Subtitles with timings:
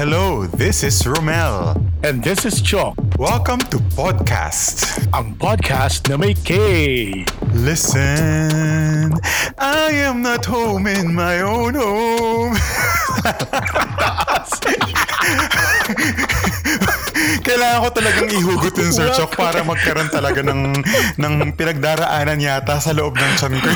[0.00, 1.76] Hello, this is Romel.
[2.02, 4.80] And this is Chok, Welcome to Podcast.
[5.12, 7.28] ang podcast na may K.
[7.52, 9.12] Listen,
[9.60, 12.56] I am not home in my own home.
[17.50, 20.70] Kailangan ko talagang ihugot yung Sir Chok para magkaroon talaga ng,
[21.18, 23.70] ng pinagdaraanan yata sa loob ng tiyan ko.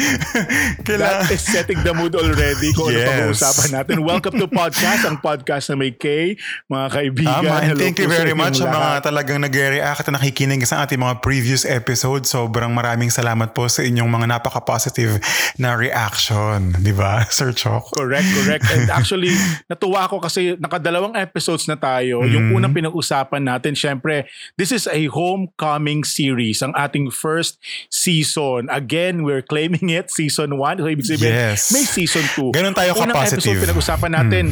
[0.88, 3.04] Kailangan, That is setting the mood already kung Yes.
[3.04, 3.96] ano pag-uusapan natin.
[4.00, 6.40] Welcome to podcast, ang podcast na may K.
[6.72, 10.64] Mga kaibigan, Tama, and hello thank you very much sa mga talagang nag-react at nakikinig
[10.64, 12.32] sa ating mga previous episodes.
[12.32, 15.20] Sobrang maraming salamat po sa inyong mga napaka-positive
[15.60, 16.72] na reaction.
[16.80, 17.92] Di ba, Sir Chok?
[17.92, 18.64] Correct, correct.
[18.72, 19.36] And actually,
[19.68, 22.24] natuwa ako kasi nakadalawang episodes na tayo.
[22.24, 22.32] Mm-hmm.
[22.32, 27.58] Yung unang pinag-usapan natin, syempre, this is a homecoming series, ang ating first
[27.90, 28.70] season.
[28.70, 30.78] Again, we're claiming it, season 1.
[30.78, 31.74] So, ibig sabihin, Yes.
[31.74, 32.54] may season 2.
[32.54, 33.42] Ganun tayo Unang ka-positive.
[33.42, 34.44] episode, pinag-usapan natin,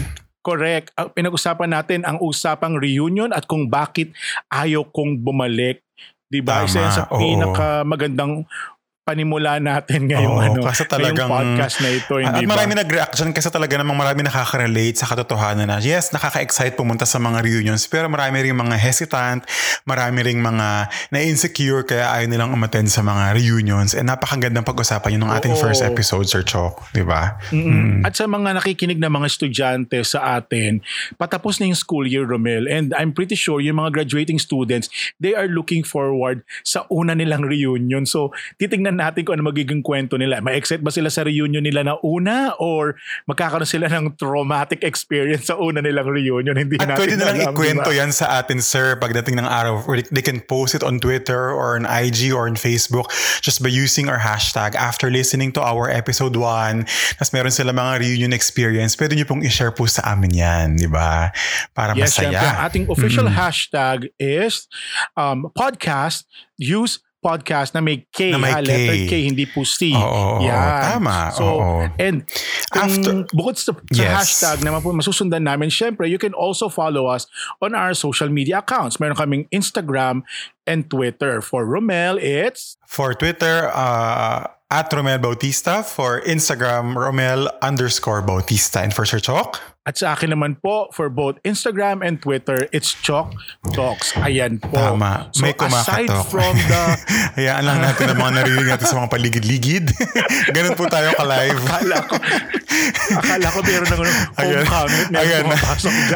[0.43, 4.11] correct, ang pinag-usapan natin ang usapang reunion at kung bakit
[4.51, 5.81] ayaw kong bumalik.
[6.27, 6.67] Diba?
[6.67, 7.21] Tama, Isa yan sa oo.
[7.21, 8.43] pinakamagandang
[9.05, 12.13] panimula natin ngayong Oo, ano, kasi ngayong talagang- podcast na ito.
[12.17, 12.57] At Hindi ba?
[12.57, 17.21] marami nag-react dyan kasi talaga namang marami nakaka-relate sa katotohanan na yes, nakaka-excite pumunta sa
[17.21, 19.45] mga reunions pero marami ring mga hesitant,
[19.85, 25.29] marami ring mga na-insecure kaya ayaw nilang umattend sa mga reunions and napakagandang pag-usapan yun
[25.29, 25.61] ng ating Oo.
[25.61, 26.97] first episode, Sir Chok.
[26.97, 27.37] Di ba?
[27.53, 28.09] Mm-mm.
[28.09, 30.81] At sa mga nakikinig na mga estudyante sa atin,
[31.21, 32.65] patapos na yung school year, Romel.
[32.73, 34.89] And I'm pretty sure yung mga graduating students,
[35.21, 38.09] they are looking forward sa una nilang reunion.
[38.09, 40.39] So, titingnan natin kung ano magiging kwento nila.
[40.41, 42.95] Ma-excite ba sila sa reunion nila na una or
[43.27, 46.55] magkakaroon sila ng traumatic experience sa una nilang reunion?
[46.55, 48.01] Hindi At natin pwede nilang alam, ikwento diba?
[48.01, 49.83] yan sa atin, sir, pagdating ng araw.
[50.15, 53.11] They can post it on Twitter or on IG or on Facebook
[53.43, 54.75] just by using our hashtag.
[54.75, 56.87] After listening to our episode 1,
[57.19, 60.87] tas meron sila mga reunion experience, pwede nyo pong i-share po sa amin yan, di
[60.87, 61.35] ba?
[61.73, 62.65] Para Yes, masaya.
[62.65, 64.67] ating official hashtag is
[65.15, 66.25] um, podcast,
[66.57, 69.09] use podcast na may K, Na may ha, letter K.
[69.09, 69.97] K, hindi po C.
[69.97, 71.01] Oo, Yan.
[71.01, 71.89] tama, So, oo.
[71.97, 72.29] and
[72.69, 74.13] kung After- bukod sa, sa Yes.
[74.21, 77.25] hashtag naman po masusundan namin, syempre, you can also follow us
[77.65, 79.01] on our social media accounts.
[79.01, 80.21] Meron kaming Instagram
[80.69, 81.41] and Twitter.
[81.41, 85.81] For Romel, it's For Twitter, uh, at Romel Bautista.
[85.83, 88.85] For Instagram, Romel underscore Bautista.
[88.85, 89.74] And for Sir Chok?
[89.85, 93.37] At sa akin naman po, for both Instagram and Twitter, it's Chalk
[93.77, 94.17] Talks.
[94.17, 94.73] Ayan po.
[94.73, 95.29] Tama.
[95.37, 96.83] So May aside from the
[97.37, 99.93] Hayaan lang natin ang mga narinig natin sa mga paligid-ligid.
[100.57, 101.61] Ganun po tayo ka-live.
[101.69, 102.17] akala ko,
[103.13, 105.07] akala ko meron ng ano, homecoming.
[105.13, 105.45] Meron Ayan.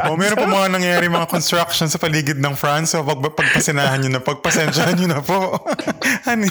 [0.08, 2.96] O, meron po mga nangyayari mga construction sa paligid ng France.
[2.96, 5.60] So, pag, pagpasinahan nyo na, pagpasensyahan nyo na po.
[6.28, 6.48] Hani,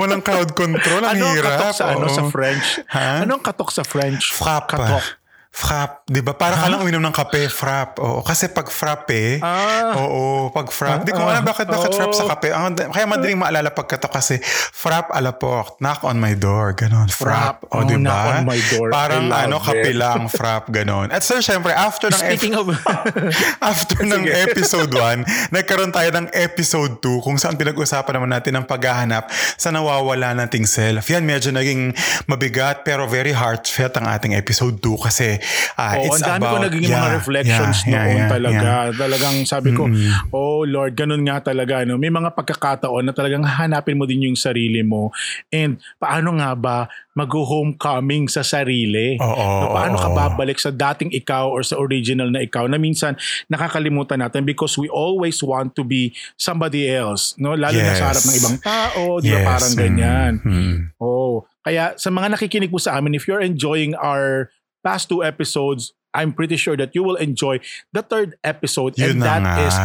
[0.00, 1.04] walang crowd control.
[1.04, 1.60] Ang ano hirap.
[1.60, 2.80] katok sa ano sa French?
[2.88, 3.24] Ha?
[3.24, 4.32] Ano ang katok sa French?
[4.32, 4.68] Frap.
[4.68, 5.19] Katok.
[5.50, 6.06] Frap.
[6.06, 6.30] Di ba?
[6.30, 7.98] Para ka lang uminom ng kape, frap.
[7.98, 8.22] Oo.
[8.22, 9.98] Kasi pag frappe, Ah.
[9.98, 11.02] oo, pag frap.
[11.02, 11.98] Di ko Ah, alam bakit, bakit oo.
[11.98, 12.54] frap sa kape.
[12.54, 14.38] Ang, kaya madaling maalala pagkato kasi
[14.70, 17.10] frap a la porte, knock on my door, ganon.
[17.10, 17.66] Frap.
[17.66, 17.74] Frap.
[17.74, 18.30] O, di Oh, knock ba?
[18.32, 18.88] on my door.
[18.88, 19.98] Parang ano, kape it.
[19.98, 21.10] lang, frap, ganon.
[21.10, 22.70] At sir, syempre, after ng Speaking of...
[23.74, 28.64] After ng episode 1, nagkaroon tayo ng episode 2 kung saan pinag-usapan naman natin ang
[28.64, 29.26] paghahanap
[29.58, 31.10] sa nawawala nating self.
[31.10, 31.90] Yan, medyo naging
[32.24, 35.39] mabigat pero very heartfelt ang ating episode 2 kasi
[35.74, 36.64] uh, Oo, it's ang dami ko about...
[36.68, 38.60] naging mga yeah, reflections yeah, yeah, noon yeah, talaga.
[38.62, 38.84] yeah.
[38.94, 39.82] Talagang sabi ko,
[40.30, 41.82] oh Lord, ganun nga talaga.
[41.82, 41.96] No?
[41.96, 45.10] May mga pagkakataon na talagang hanapin mo din yung sarili mo.
[45.48, 46.76] And paano nga ba
[47.12, 49.16] mag-homecoming sa sarili?
[49.18, 50.02] Oo, No, paano oo.
[50.02, 54.76] ka babalik sa dating ikaw or sa original na ikaw na minsan nakakalimutan natin because
[54.76, 57.34] we always want to be somebody else.
[57.36, 57.56] No?
[57.56, 58.06] Lalo na sa Yes.
[58.06, 59.02] harap ng ibang tao.
[59.18, 60.32] Di ba Yes, parang ganyan.
[60.40, 60.76] mm.
[60.98, 64.48] Oh, kaya sa mga nakikinig po sa amin, if you're enjoying our
[64.82, 67.60] past two episodes, I'm pretty sure that you will enjoy
[67.94, 69.66] the third episode Yun and that nga.
[69.66, 69.76] is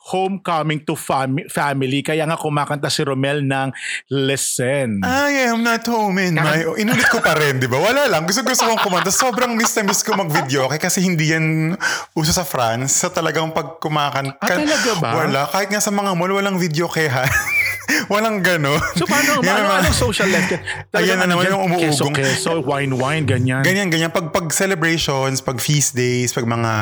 [0.00, 2.00] Homecoming to fam- Family.
[2.00, 3.68] Kaya nga kumakanta si Romel ng
[4.08, 5.04] Listen.
[5.04, 6.66] I am not home in my...
[6.80, 7.78] Inulit ko pa rin, di ba?
[7.78, 8.24] Wala lang.
[8.24, 9.12] Gusto gusto kong kumanta.
[9.12, 10.80] Sobrang miss na miss ko mag-video okay?
[10.80, 11.76] kasi hindi yan
[12.16, 12.96] uso sa France.
[12.96, 14.40] Sa talagang pag kumakanta.
[14.40, 15.10] Ah, talaga ba?
[15.20, 15.40] Wala.
[15.46, 17.28] Kahit nga sa mga mall, walang video kaya.
[18.12, 18.80] walang gano'n.
[18.96, 19.80] so paano, paano naman.
[19.84, 20.50] anong social life?
[20.96, 22.14] Ayan na naman yung umuugong.
[22.14, 23.62] Keso, keso, wine, wine, ganyan.
[23.62, 24.10] Ganyan, ganyan.
[24.12, 26.72] Pag, pag celebrations, pag feast days, pag mga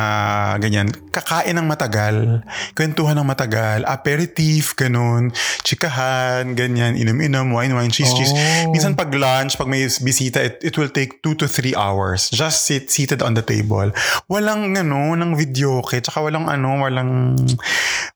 [0.61, 2.45] ganyan, kakain ng matagal,
[2.75, 5.33] kwentuhan ng matagal, aperitif, ganun,
[5.65, 8.33] chikahan, ganyan, inom-inom, wine-wine, cheese-cheese.
[8.35, 8.73] Oh.
[8.73, 12.31] Minsan pag lunch, pag may bisita, it, it will take two to three hours.
[12.31, 13.91] Just sit, seated on the table.
[14.31, 17.37] Walang, ano, ng video kit, tsaka walang, ano, walang,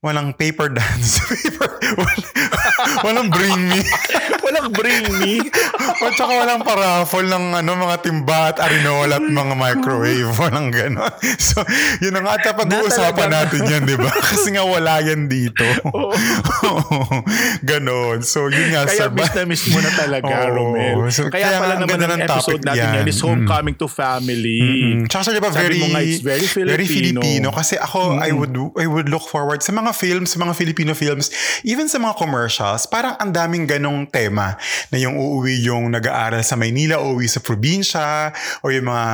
[0.02, 1.18] walang paper dance.
[1.42, 1.68] paper,
[2.82, 3.82] walang, walang bring me.
[4.52, 5.40] Walang bring me.
[6.04, 10.30] At saka walang paraffol ng ano, mga timba at arinola at mga microwave.
[10.42, 11.14] Walang gano'n.
[11.38, 11.62] So,
[12.02, 14.10] yun ang ata pag-uusapan natin yan, di ba?
[14.34, 15.62] Kasi nga wala yan dito.
[15.94, 16.10] Oo.
[17.62, 18.26] Ganon.
[18.26, 18.90] So, yun nga.
[18.90, 20.74] Kaya sa, miss na miss mo na talaga, Oo.
[20.74, 20.96] Romel.
[21.14, 22.98] So, kaya, kaya pala naman ang ng episode natin yan.
[23.04, 24.60] yan is Homecoming to Family.
[24.60, 25.06] Mm.
[25.06, 27.20] Tsaka siya, di ba, Sabi very, nga, it's very very Filipino.
[27.22, 27.48] Filipino.
[27.54, 31.30] Kasi ako, I would I would look forward sa mga films, sa mga Filipino films,
[31.62, 34.41] even sa mga commercials, parang ang daming ganong tema
[34.90, 39.06] na yung uuwi yung nag-aaral sa Maynila, uuwi sa probinsya, o yung mga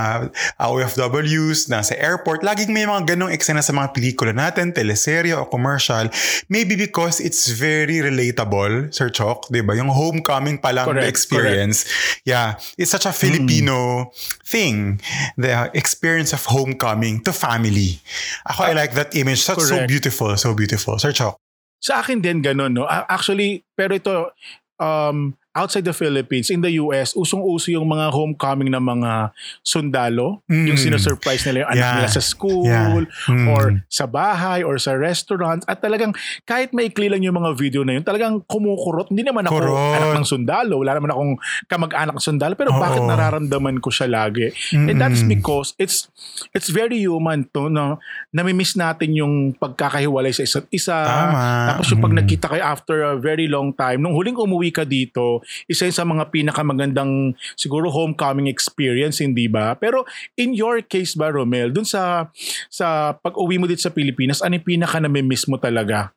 [0.58, 2.42] uh, OFWs na sa airport.
[2.44, 6.08] Laging may mga ganong eksena sa mga pelikula natin, teleserye o commercial.
[6.48, 9.74] Maybe because it's very relatable, Sir Chok, di ba?
[9.76, 11.84] Yung homecoming pa lang Correct, experience.
[12.24, 12.60] Yeah.
[12.76, 14.10] It's such a Filipino
[14.44, 15.00] thing.
[15.36, 18.00] The experience of homecoming to family.
[18.48, 19.44] Ako, I like that image.
[19.46, 19.88] That's so Correct.
[19.88, 20.30] beautiful.
[20.36, 20.98] So beautiful.
[20.98, 21.36] Sir Chok.
[21.78, 22.84] Sa akin din ganun, no?
[22.90, 24.34] Actually, pero ito,
[24.80, 30.40] um, outside the Philippines, in the US, usong-uso yung mga homecoming ng mga sundalo.
[30.46, 30.66] Mm.
[30.68, 31.96] Yung sinasurprise nila yung anak Yeah.
[31.96, 32.94] nila sa school, Yeah.
[33.26, 33.46] Mm.
[33.48, 35.64] or sa bahay, or sa restaurant.
[35.64, 36.14] At talagang,
[36.44, 39.10] kahit maikli lang yung mga video na yun, talagang kumukurot.
[39.10, 39.94] Hindi naman ako Kurot.
[39.98, 40.74] anak ng sundalo.
[40.80, 41.34] Wala naman akong
[41.66, 42.54] kamag-anak ng sundalo.
[42.54, 42.80] Pero Oo.
[42.80, 44.50] bakit nararamdaman ko siya lagi?
[44.72, 45.32] And that's Mm-mm.
[45.34, 46.06] because it's
[46.54, 47.98] it's very human to, no?
[48.30, 50.94] Namimiss natin yung pagkakahiwalay sa isa't isa.
[50.94, 51.74] Tama.
[51.74, 52.18] Tapos yung pag Mm.
[52.22, 56.06] nagkita kayo after a very long time, nung huling umuwi ka dito, isa yun sa
[56.06, 59.74] mga pinakamagandang siguro homecoming experience, hindi ba?
[59.76, 60.04] Pero
[60.38, 62.30] in your case ba, Romel, dun sa
[62.68, 66.12] sa pag-uwi mo dito sa Pilipinas, ano yung pinaka namimiss mo talaga?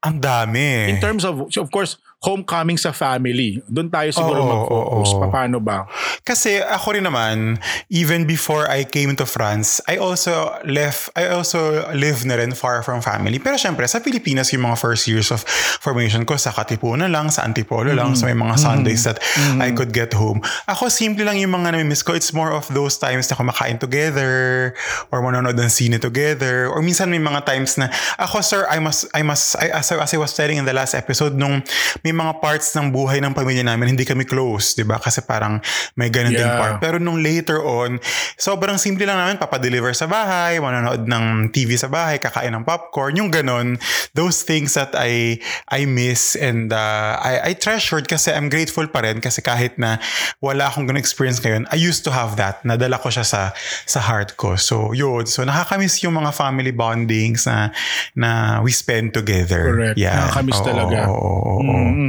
[0.00, 0.88] Ang dami.
[0.88, 3.64] In terms of, of course, homecoming sa family.
[3.64, 5.08] Doon tayo siguro Oo, mag-focus.
[5.16, 5.32] oo.
[5.32, 5.88] Paano ba?
[6.20, 7.56] Kasi ako rin naman,
[7.88, 12.84] even before I came to France, I also left, I also live na rin far
[12.84, 13.40] from family.
[13.40, 15.40] Pero syempre, sa Pilipinas, yung mga first years of
[15.80, 19.16] formation ko, sa Katipunan lang, sa Antipolo lang, so may mga Sundays that
[19.56, 20.44] I could get home.
[20.68, 22.12] Ako, simple lang yung mga namimiss ko.
[22.12, 24.76] It's more of those times na kumakain together,
[25.08, 27.88] or manonood ng sine together, or minsan may mga times na,
[28.20, 30.76] ako sir, I must, I must, I, as, I- as I was telling in the
[30.76, 31.64] last episode, nung
[32.04, 34.96] may mga parts ng buhay ng pamilya namin, hindi kami close, di ba?
[34.96, 35.58] Kasi parang
[35.94, 36.56] may ganun ding Yeah.
[36.56, 36.76] part.
[36.78, 38.00] Pero nung later on,
[38.34, 43.14] sobrang simple lang namin, papadeliver sa bahay, manonood ng TV sa bahay, kakain ng popcorn,
[43.14, 43.76] yung ganun.
[44.12, 49.04] Those things that I I miss and uh, I, I treasured kasi I'm grateful pa
[49.04, 50.00] rin kasi kahit na
[50.40, 52.64] wala akong ganun experience ngayon, I used to have that.
[52.64, 53.52] Nadala ko siya sa
[53.84, 54.56] sa heart ko.
[54.56, 55.28] So, yun.
[55.28, 57.70] So, nakakamiss yung mga family bondings na
[58.14, 58.30] na
[58.60, 59.70] we spend together.
[59.70, 59.96] Correct.
[60.00, 60.26] Yeah.
[60.26, 60.98] Nakakamiss Oo, talaga.
[61.06, 61.60] oo, oo, oo.
[61.60, 61.99] Mm.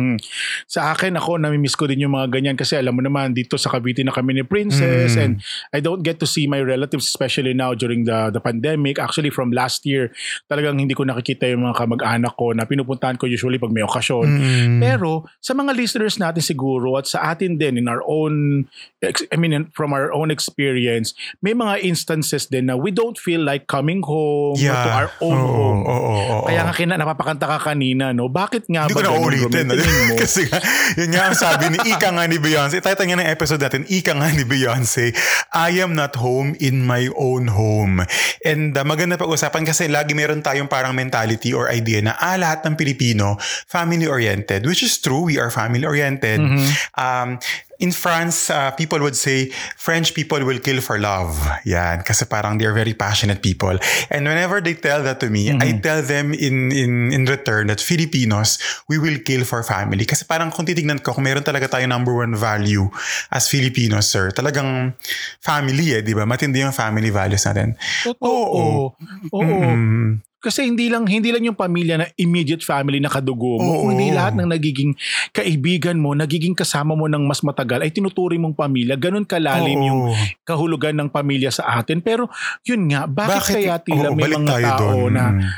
[0.68, 3.70] Sa akin, ako, namimiss ko din yung mga ganyan kasi alam mo naman, dito sa
[3.70, 5.22] Cavite na kami ni Princess Mm.
[5.22, 5.34] and
[5.72, 8.98] I don't get to see my relatives especially now during the the pandemic.
[8.98, 10.12] Actually, from last year,
[10.48, 14.28] talagang hindi ko nakikita yung mga kamag-anak ko na pinupuntahan ko usually pag may okasyon.
[14.28, 14.78] Mm.
[14.80, 18.66] Pero sa mga listeners natin siguro at sa atin din in our own
[19.04, 23.66] I mean from our own experience, may mga instances din na we don't feel like
[23.66, 25.82] coming home or to our own Oo, home.
[25.84, 26.46] oo, oo, oo.
[26.46, 28.30] Kaya nga kina napapakanta ka kanina, no?
[28.30, 29.66] Bakit nga Hindi ba ko na ulitin.
[29.82, 30.16] Tingin mo?
[30.24, 30.60] Kasi nga,
[30.96, 32.78] yun nga ang sabi ni Ika nga ni Beyonce.
[32.80, 35.12] Title nga ng episode natin, Ika nga ni Beyonce,
[35.52, 38.06] I am not home in my own home.
[38.46, 42.64] And uh, maganda pag-usapan kasi lagi meron tayong parang mentality or idea na ah, lahat
[42.66, 44.64] ng Pilipino family-oriented.
[44.70, 46.40] Which is true, we are family-oriented.
[46.40, 46.68] Mm-hmm.
[46.96, 47.42] Um,
[47.82, 51.34] in France, uh, people would say, French people will kill for love.
[51.66, 52.06] Yan.
[52.06, 53.74] Kasi parang they're very passionate people.
[54.14, 55.82] And whenever they tell that to me, I Mm-hmm.
[55.82, 60.06] tell them in, in, in return that Filipinos, we will kill for family.
[60.06, 62.86] Kasi parang kung titignan ko, kung meron talaga tayo number one value
[63.34, 64.94] as Filipinos, sir, talagang
[65.42, 66.30] family eh, di ba?
[66.30, 67.74] Matindi yung family values natin.
[68.22, 68.94] Oo.
[69.34, 69.42] Oo.
[69.42, 70.22] Mm.
[70.42, 73.82] Kasi hindi lang hindi lang yung pamilya na immediate family na kadugo mo, Oo.
[73.86, 74.92] kundi lahat ng nagiging
[75.30, 78.98] kaibigan mo, nagiging kasama mo ng mas matagal ay tinuturing mong pamilya.
[78.98, 79.88] Ganun kalalim Oo.
[79.88, 80.02] yung
[80.42, 82.02] kahulugan ng pamilya sa atin.
[82.02, 82.26] Pero
[82.66, 85.14] yun nga, bakit, kaya tila Oo, may balik mga tayo tao doon.
[85.14, 85.50] na Mm.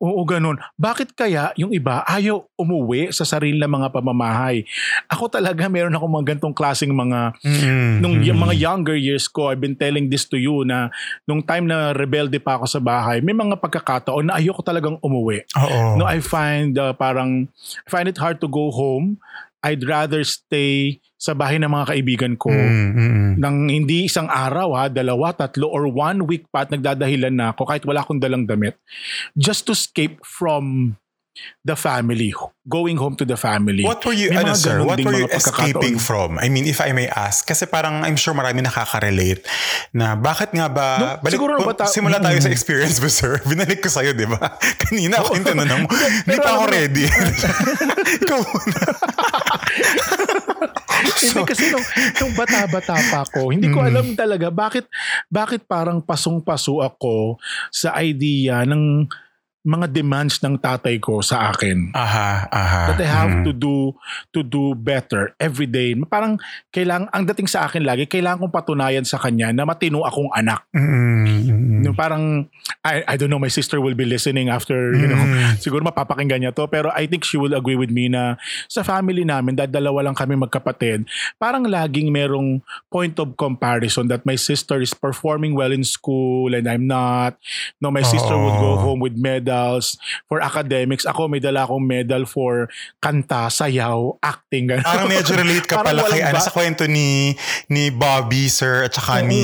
[0.00, 0.56] Oo, ganun.
[0.80, 4.64] Bakit kaya yung iba ayaw umuwi sa sarili ng mga pamamahay?
[5.12, 8.00] Ako talaga meron ako mga gantong klaseng mga Mm.
[8.00, 10.88] nung yung mga younger years ko, I've been telling this to you na
[11.28, 15.44] nung time na rebelde pa ako sa bahay, may mga pagkakataon na ayoko talagang umuwi.
[15.60, 16.00] Oo.
[16.00, 17.52] No, I find uh, parang
[17.84, 19.20] I find it hard to go home.
[19.60, 23.32] I'd rather stay sa bahay ng mga kaibigan ko Mm, mm, mm.
[23.36, 27.64] nang hindi isang araw ha, dalawa, tatlo or one week pa at nagdadahilan na ako
[27.66, 28.80] kahit wala akong dalang damit
[29.34, 30.96] just to escape from
[31.62, 32.34] the family,
[32.66, 33.80] going home to the family.
[33.80, 36.36] What were you, May ano sir, what were you escaping from?
[36.36, 37.46] I mean, if I may ask.
[37.46, 39.46] Kasi parang I'm sure marami nakaka-relate
[39.90, 42.44] na bakit nga ba, No, siguro po- bata- simula tayo Mm.
[42.44, 43.40] sa experience mo sir.
[43.48, 44.58] Binalik ko sa'yo, di ba?
[44.82, 45.88] Kanina ako yung tinanong mo.
[45.88, 47.04] Hindi pa ako ready.
[48.20, 48.80] Ikaw muna.
[51.00, 51.86] Hindi kasi nung,
[52.20, 53.88] nung bata-bata pa ako, hindi ko Mm.
[53.88, 54.84] alam talaga bakit
[55.32, 57.40] bakit parang pasong-paso ako
[57.72, 59.08] sa idea ng
[59.60, 61.92] mga demands ng tatay ko sa akin.
[61.92, 62.82] Aha, aha.
[62.96, 63.44] That I have Mm.
[63.44, 63.92] to do
[64.32, 65.92] to do better every day.
[66.08, 66.40] Parang
[66.72, 70.64] kailangan ang dating sa akin lagi, kailangan kong patunayan sa kanya na matino akong anak.
[70.72, 71.82] Mm, mm, mm.
[71.84, 72.48] Yung parang
[72.80, 75.60] I I don't know my sister will be listening after, you know, Mm.
[75.60, 79.28] siguro mapapakinggan niya to pero I think she will agree with me na sa family
[79.28, 81.04] namin dahil dalawa lang kami magkapatid
[81.36, 86.64] parang laging merong point of comparison that my sister is performing well in school and
[86.64, 87.36] I'm not
[87.76, 88.82] no my sister would go Oo.
[88.88, 89.16] home with
[89.50, 89.98] medals
[90.30, 92.70] for academics ako may dala akong medal for
[93.02, 94.86] kanta sayaw acting ganun.
[94.86, 97.34] Parang medyo relate ka pala kay ano sa kwento ni
[97.66, 99.42] ni Bobby sir at saka ni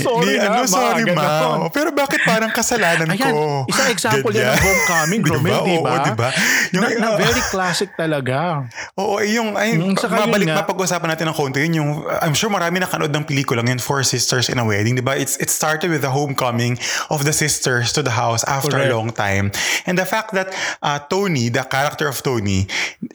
[0.00, 1.28] Sorry ni, na, ano ma, sorry ma.
[1.66, 3.66] Oh, Pero bakit parang kasalanan Ayan, ko?
[3.68, 5.92] isang example yan ng homecoming, Romel, di ba?
[5.92, 6.28] Oo, di ba?
[6.72, 8.64] na, na uh, very classic talaga.
[8.96, 10.62] Oo, yung, ay, Mm, yun mabalik, nga.
[10.62, 11.90] mapag-usapan natin ng konti yun, yung,
[12.22, 15.16] I'm sure marami nakanood ng pelikula yun, Four Sisters in a Wedding, di ba?
[15.16, 16.76] It's, it started with the homecoming
[17.08, 18.92] of the sisters to the house after Correct.
[18.92, 19.41] a long time.
[19.86, 22.66] And the fact that uh, Tony, the character of Tony,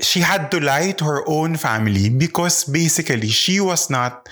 [0.01, 4.27] she had to lie to her own family because basically she was not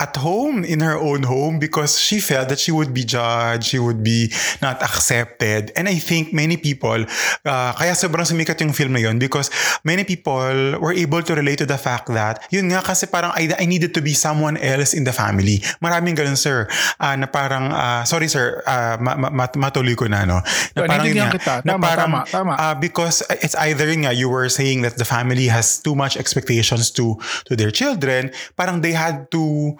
[0.00, 3.78] at home in her own home because she felt that she would be judged, she
[3.78, 4.32] would be
[4.64, 5.70] not accepted.
[5.76, 7.04] And I think many people,
[7.44, 9.52] uh, kaya sobrang sumikat yung film na yun because
[9.84, 13.52] many people were able to relate to the fact that, yun nga kasi parang I,
[13.60, 15.60] I needed to be someone else in the family.
[15.84, 16.64] Maraming ganun, sir.
[16.96, 20.40] Ah, na parang, ah, sorry sir, ah, ma- ma- mat- matuloy ko na, no?
[20.74, 21.60] Na Yun, naintindihan kita.
[21.60, 22.52] Tama, tama, tama.
[22.56, 26.16] ah, because it's either yun nga, you were saying that the family has too much
[26.16, 29.76] expectations to to their children, parang they had to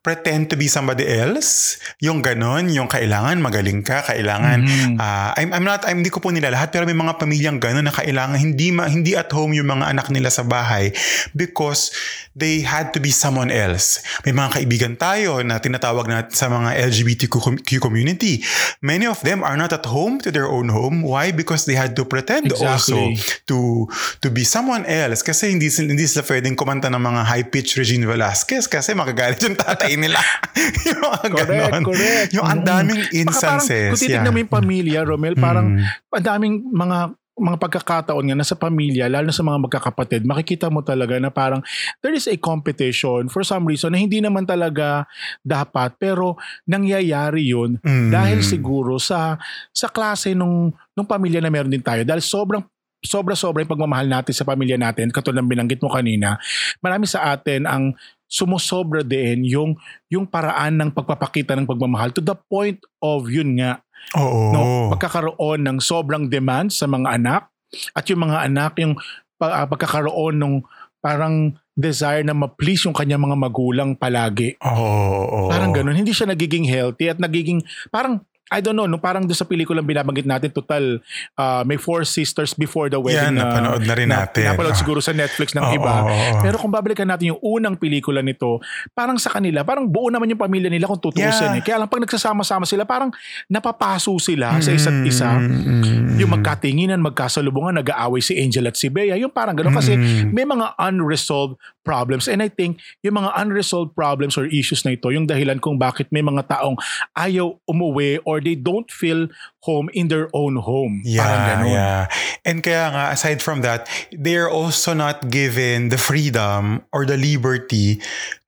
[0.00, 1.76] pretend to be somebody else.
[2.00, 4.96] Yung ganon, yung kailangan magaling ka, kailangan Mhm.
[4.96, 7.84] ah, I'm I'm not I'm hindi ko po nila lahat pero may mga pamilyang ganon
[7.84, 10.88] na kailangan hindi ma, hindi at home yung mga anak nila sa bahay
[11.36, 11.92] because
[12.32, 14.00] they had to be someone else.
[14.24, 18.40] May mga kaibigan tayo na tinatawag natin sa mga LGBTQ community.
[18.80, 21.04] Many of them are not at home to their own home.
[21.04, 21.28] Why?
[21.30, 23.44] Because they had to pretend also Exactly.
[23.52, 23.84] to
[24.20, 28.08] to be someone else kasi hindi hindi sila pwedeng kumanta ng mga high pitch Regine
[28.08, 30.20] Velasquez kasi magagalit yung tatay nila.
[30.86, 31.82] yung mga Correct, ganon.
[31.84, 32.30] correct.
[32.32, 33.88] Yung ang daming Baka parang, instances.
[33.88, 34.34] kung titignan yeah.
[34.34, 36.12] mo yung pamilya, Romel, parang Mm.
[36.12, 36.98] ang daming mga
[37.40, 41.32] mga pagkakataon nga na sa pamilya, lalo na sa mga magkakapatid, makikita mo talaga na
[41.32, 41.64] parang
[42.04, 45.08] there is a competition for some reason na hindi naman talaga
[45.40, 46.36] dapat pero
[46.68, 48.12] nangyayari yun Mm.
[48.12, 49.40] dahil siguro sa
[49.72, 52.60] sa klase nung nung pamilya na meron din tayo dahil sobrang
[53.00, 56.36] sobra-sobra yung pagmamahal natin sa pamilya natin katulad ng binanggit mo kanina
[56.78, 57.96] marami sa atin ang
[58.30, 59.74] sumusobra din yung
[60.06, 63.82] yung paraan ng pagpapakita ng pagmamahal to the point of yun nga
[64.14, 64.54] Oo.
[64.54, 64.60] no
[64.94, 67.50] pagkakaroon ng sobrang demand sa mga anak
[67.90, 68.94] at yung mga anak yung
[69.34, 70.54] pa- ah, pagkakaroon ng
[71.02, 74.86] parang desire na ma-please yung kanyang mga magulang palagi Oo.
[75.26, 75.38] oo.
[75.48, 75.96] Parang ganun.
[75.96, 78.20] Hindi siya nagiging healthy at nagiging parang
[78.50, 80.98] I don't know, no, parang doon sa pelikulang binabanggit natin, total,
[81.34, 83.38] uh, may four sisters before the wedding.
[83.38, 84.50] Yan, napanood na rin natin.
[84.50, 84.78] Napanood Ah.
[84.78, 85.94] siguro sa Netflix ng Oo, iba.
[86.02, 86.42] oo, oo.
[86.42, 88.58] Pero kung babalikan natin yung unang pelikula nito,
[88.90, 91.22] parang sa kanila, parang buo naman yung pamilya nila kung tutusin.
[91.22, 91.30] Eh.
[91.56, 91.62] Yeah.
[91.62, 93.14] Kaya lang pag nagsasama-sama sila, parang
[93.46, 95.30] napapaso sila sa isa't isa.
[95.36, 99.14] Mm, Yung magkatinginan, magkasalubungan, nag-aaway si Angel at si Bea.
[99.14, 99.72] Yung parang gano'n.
[99.72, 100.32] Kasi Mm.
[100.32, 102.26] may mga unresolved problems.
[102.26, 106.10] And I think yung mga unresolved problems or issues na ito, yung dahilan kung bakit
[106.10, 106.76] may mga taong
[107.14, 109.28] ayaw umuwi or they don't feel
[109.60, 111.02] home in their own home.
[111.04, 112.08] Yeah, yeah.
[112.44, 118.00] And kaya nga, aside from that, they're also not given the freedom or the liberty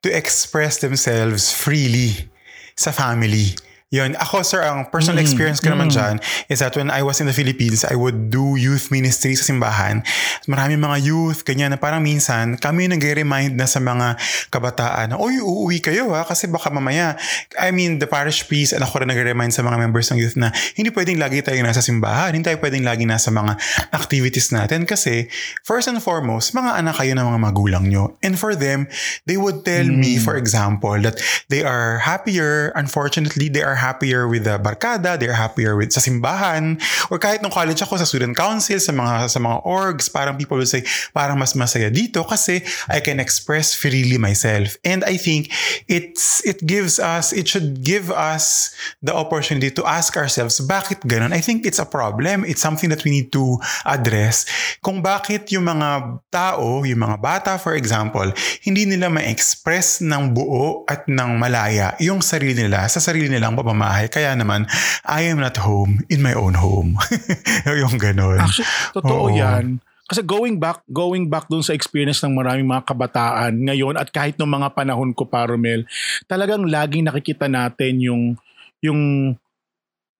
[0.02, 2.28] to express themselves freely
[2.76, 3.54] sa family.
[3.92, 4.16] Yun.
[4.16, 5.94] Ako, sir, ang personal Mm, experience ko naman mm.
[6.00, 6.16] dyan
[6.48, 10.00] is that when I was in the Philippines, I would do youth ministry sa simbahan.
[10.48, 14.16] Marami mga youth, ganyan, na parang minsan, kami nag-remind na sa mga
[14.48, 17.20] kabataan na, Uy, uuwi kayo ha, kasi baka mamaya.
[17.60, 20.56] I mean, the parish priest, and ako rin nag-remind sa mga members ng youth na,
[20.72, 23.60] hindi pwedeng lagi tayo nasa simbahan, hindi tayo pwedeng lagi nasa mga
[23.92, 25.28] activities natin kasi,
[25.68, 28.16] first and foremost, mga anak kayo ng mga magulang nyo.
[28.24, 28.88] And for them,
[29.28, 30.24] they would tell me, Mm.
[30.24, 31.20] for example, that
[31.52, 36.78] they are happier, unfortunately, they are happier with the barkada, they're happier with sa simbahan,
[37.10, 40.54] or kahit nung college ako sa student council, sa mga sa mga orgs, parang people
[40.54, 44.78] will say, parang mas masaya dito kasi I can express freely myself.
[44.86, 45.50] And I think
[45.90, 48.70] it's it gives us, it should give us
[49.02, 51.34] the opportunity to ask ourselves, bakit ganun?
[51.34, 52.46] I think it's a problem.
[52.46, 54.46] It's something that we need to address.
[54.78, 58.30] Kung bakit yung mga tao, yung mga bata, for example,
[58.62, 64.06] hindi nila ma-express ng buo at ng malaya yung sarili nila sa sarili nilang pamamahay.
[64.12, 64.68] Kaya naman,
[65.08, 67.00] I am not home in my own home.
[67.82, 68.44] yung ganun.
[68.44, 69.34] Actually, totoo Oo.
[69.34, 69.80] yan.
[70.02, 74.36] kasi going back, going back dun sa experience ng maraming mga kabataan ngayon at kahit
[74.36, 75.88] nung mga panahon ko pa, Romel,
[76.28, 78.36] talagang laging nakikita natin yung,
[78.84, 79.32] yung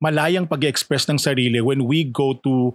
[0.01, 2.73] malayang pag express ng sarili when we go to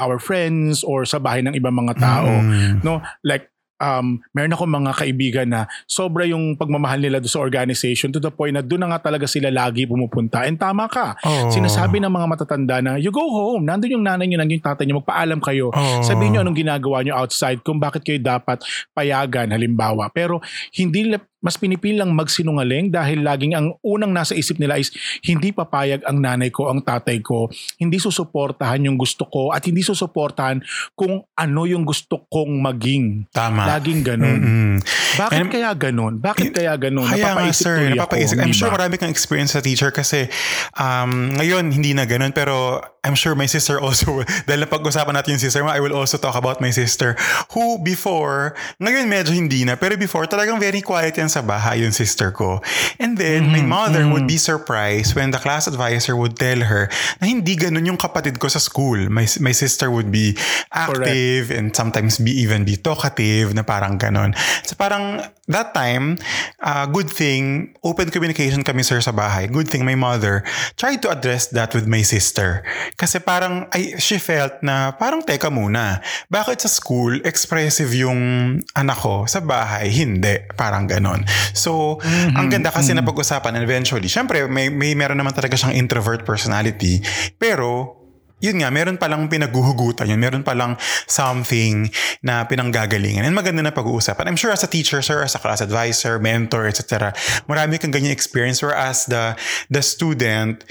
[0.00, 2.30] our friends or sa bahay ng ibang mga tao.
[2.30, 2.80] Mm.
[2.80, 3.04] No?
[3.20, 3.51] Like,
[3.82, 5.60] um, meron ako mga kaibigan na
[5.90, 9.50] sobra yung pagmamahal nila sa organization to the point na doon na nga talaga sila
[9.50, 10.46] lagi pumupunta.
[10.46, 11.18] And tama ka.
[11.26, 11.50] Oo.
[11.50, 13.66] Sinasabi ng mga matatanda na, you go home.
[13.66, 15.74] Nandun yung nanay nyo, nandun yung tatay nyo, magpaalam kayo.
[15.74, 16.00] Oo.
[16.06, 18.62] Sabihin nyo anong ginagawa nyo outside kung bakit kayo dapat
[18.94, 20.06] payagan halimbawa.
[20.14, 20.38] Pero
[20.78, 24.94] hindi la- mas pinipili lang magsinungaling dahil laging ang unang nasa isip nila is
[25.26, 27.50] hindi papayag ang nanay ko, ang tatay ko.
[27.76, 30.62] Hindi susuportahan yung gusto ko at hindi susuportahan
[30.94, 33.26] kung ano yung gusto kong maging.
[33.34, 33.66] Tama.
[33.66, 34.38] Laging ganun.
[34.38, 34.72] Mm-mm.
[35.18, 36.22] Bakit And- kaya ganun?
[36.22, 37.10] Bakit kaya ganun?
[37.10, 38.36] Kaya nga Napapaisip sir, tuloy ako, napapaisip.
[38.38, 40.30] I'm di sure marami kang experience sa teacher kasi
[40.78, 45.42] um, ngayon hindi na ganun pero I'm sure my sister also, dahil napag-usapan natin yung
[45.42, 47.18] sister mo, I will also talk about my sister
[47.50, 51.96] who before, ngayon medyo hindi na, pero before talagang very quiet yan sa bahay yung
[51.96, 52.60] sister ko.
[53.00, 53.70] And then my Mm-hmm.
[53.70, 56.90] mother would be surprised when the class advisor would tell her
[57.22, 58.98] na hindi ganun yung kapatid ko sa school.
[59.08, 60.34] My, my sister would be
[60.68, 64.34] active and sometimes be even be talkative na parang ganun.
[64.66, 65.22] So parang
[65.52, 66.18] that time,
[66.60, 69.46] uh, good thing, open communication kami sir sa bahay.
[69.46, 70.42] Good thing my mother
[70.76, 72.66] tried to address that with my sister.
[72.98, 76.02] Kasi parang, ay, she felt na parang teka muna.
[76.28, 80.42] Bakit sa school, expressive yung anak ko, sa bahay, hindi.
[80.58, 81.24] Parang ganon.
[81.54, 82.02] So,
[82.36, 86.26] ang ganda kasi na pag-usapan and eventually, syempre, may, may meron naman talaga siyang introvert
[86.26, 87.04] personality.
[87.38, 88.01] Pero,
[88.42, 90.18] yun nga, meron palang pinaguhugutan yun.
[90.18, 90.74] Meron palang
[91.06, 91.86] something
[92.26, 93.22] na pinanggagalingan.
[93.22, 94.26] And maganda na pag-uusapan.
[94.26, 97.14] I'm sure as a teacher, sir, as a class advisor, mentor, etc.
[97.46, 99.38] Marami kang ganyan experience whereas the,
[99.70, 100.66] the student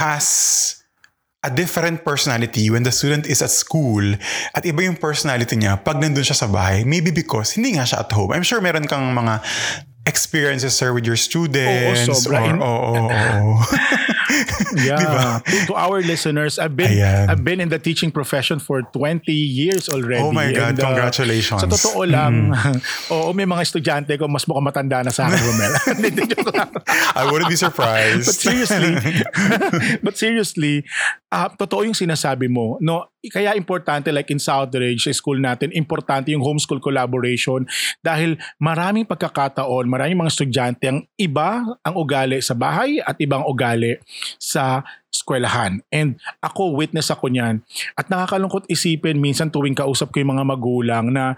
[0.00, 0.26] has
[1.44, 4.04] a different personality when the student is at school
[4.52, 6.84] at iba yung personality niya pag nandun siya sa bahay.
[6.84, 8.32] Maybe because hindi nga siya at home.
[8.32, 9.40] I'm sure meron kang mga
[10.04, 12.08] experiences, sir, with your students.
[12.08, 12.40] sobra.
[12.40, 13.52] Or, In- oo, oo, oo.
[14.80, 14.96] Yeah.
[15.42, 15.66] Diba?
[15.66, 17.26] To, our listeners, I've been Ayan.
[17.28, 20.22] I've been in the teaching profession for 20 years already.
[20.22, 21.60] Oh my God, And, uh, congratulations.
[21.60, 22.54] Sa totoo lang,
[23.14, 25.72] oo, may mga estudyante ko mas mukhang matanda na sa akin, Romel.
[27.18, 28.30] I wouldn't be surprised.
[28.30, 28.94] but seriously,
[30.02, 30.86] but seriously,
[31.34, 32.78] ah, totoo yung sinasabi mo.
[32.78, 37.68] No, kaya importante like in Southridge, school natin, importante yung homeschool collaboration
[38.00, 44.00] dahil maraming pagkakataon, maraming mga estudyante ang iba ang ugali sa bahay at ibang ugali
[44.40, 44.80] sa
[45.12, 45.84] eskwelahan.
[45.92, 47.60] And ako, witness ako niyan.
[47.92, 51.36] At nakakalungkot isipin minsan tuwing kausap ko yung mga magulang na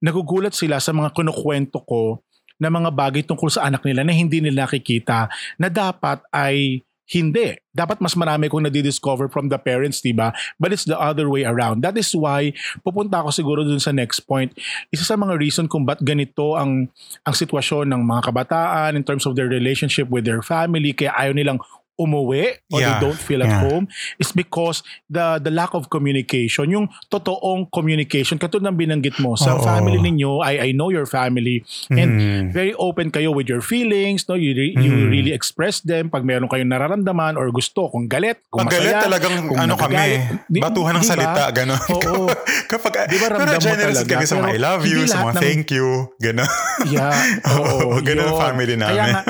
[0.00, 2.24] nagugulat sila sa mga kinukwento ko
[2.60, 7.58] na mga bagay tungkol sa anak nila na hindi nila nakikita na dapat ay hindi.
[7.74, 10.30] Dapat mas marami kong nadidiscover from the parents, di ba?
[10.62, 11.82] But it's the other way around.
[11.82, 12.54] That is why,
[12.86, 14.54] pupunta ako siguro dun sa next point.
[14.94, 16.86] Isa sa mga reason kung ba't ganito ang,
[17.26, 21.34] ang sitwasyon ng mga kabataan in terms of their relationship with their family, kaya ayaw
[21.34, 21.58] nilang
[22.00, 23.60] umuwi or Yeah, they don't feel at yeah.
[23.62, 23.84] home
[24.16, 29.52] is because the the lack of communication, yung totoong communication, katulad ng binanggit mo, sa
[29.52, 29.60] Oo.
[29.60, 31.60] family ninyo, I, I know your family,
[31.90, 32.44] and Mm.
[32.50, 34.34] very open kayo with your feelings, no?
[34.34, 35.10] You, re- you Mm.
[35.10, 39.04] really express them pag meron kayong nararamdaman or gusto, kung galit, kung Pag galit masaya,
[39.04, 40.22] talagang kung ano kami.
[40.46, 41.12] Di- batuhan ng di ba?
[41.12, 41.80] salita, gano'n.
[41.90, 42.24] Oo.
[42.72, 44.14] Kapag, Di ba pero generous talaga?
[44.14, 45.86] kami sa mga I love you, sa mga ng- thank you,
[46.16, 46.50] gano'n.
[46.86, 47.12] Yeah.
[47.58, 47.98] Oo.
[48.00, 48.38] Ganun yun.
[48.38, 48.94] family namin.
[48.94, 49.20] Kaya nga,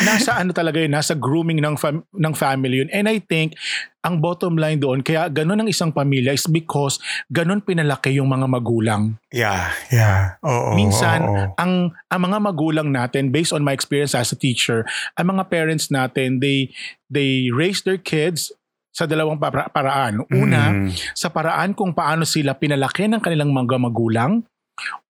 [0.00, 2.90] nasa ano talaga yun, nasa grooming ng, fam- ng family yun.
[2.92, 3.56] And I think,
[4.00, 8.46] ang bottom line doon, kaya ganun ang isang pamilya is because ganun pinalaki yung mga
[8.46, 9.18] magulang.
[9.34, 10.38] Yeah, yeah.
[10.46, 11.50] Oo, Minsan, oo.
[11.58, 14.86] ang ang mga magulang natin based on my experience as a teacher,
[15.18, 16.70] ang mga parents natin they
[17.10, 18.54] they raise their kids
[18.94, 20.24] sa dalawang para- paraan.
[20.32, 20.88] Una, Mm.
[21.12, 24.46] sa paraan kung paano sila pinalaki ng kanilang mga magulang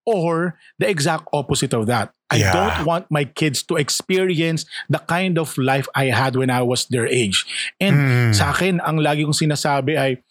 [0.07, 2.15] or the exact opposite of that.
[2.27, 2.55] I Yeah.
[2.55, 6.87] don't want my kids to experience the kind of life I had when I was
[6.91, 7.47] their age.
[7.79, 8.33] And Mm.
[8.35, 10.23] sa akin, ang lagi kong sinasabi ay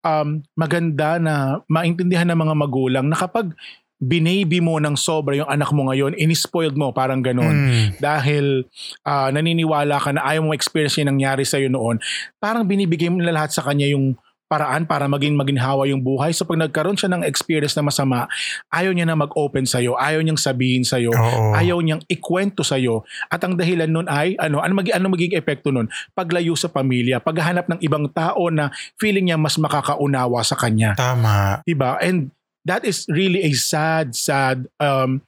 [0.00, 3.52] um, maganda na maintindihan ng mga magulang na kapag
[4.00, 7.52] binaby mo ng sobra yung anak mo ngayon, inispoiled mo, parang ganun.
[7.52, 7.88] Mm.
[8.00, 8.64] Dahil
[9.04, 12.00] ah, naniniwala ka na ayaw mo experience yung nangyari sa'yo noon,
[12.40, 14.16] parang binibigay mo na lahat sa kanya yung
[14.50, 16.34] paraan para maging maginhawa yung buhay.
[16.34, 18.26] So pag nagkaroon siya ng experience na masama,
[18.74, 21.54] ayaw niya na mag-open sa'yo, ayaw niyang sabihin sa'yo, Oo.
[21.54, 23.06] ayaw niyang ikwento sa'yo.
[23.30, 25.86] At ang dahilan nun ay, ano, ano, mag, ano magiging epekto nun?
[26.18, 30.98] Paglayo sa pamilya, paghahanap ng ibang tao na feeling niya mas makakaunawa sa kanya.
[30.98, 31.62] Tama.
[31.62, 31.94] Diba?
[32.02, 35.22] And that is really a sad, sad um,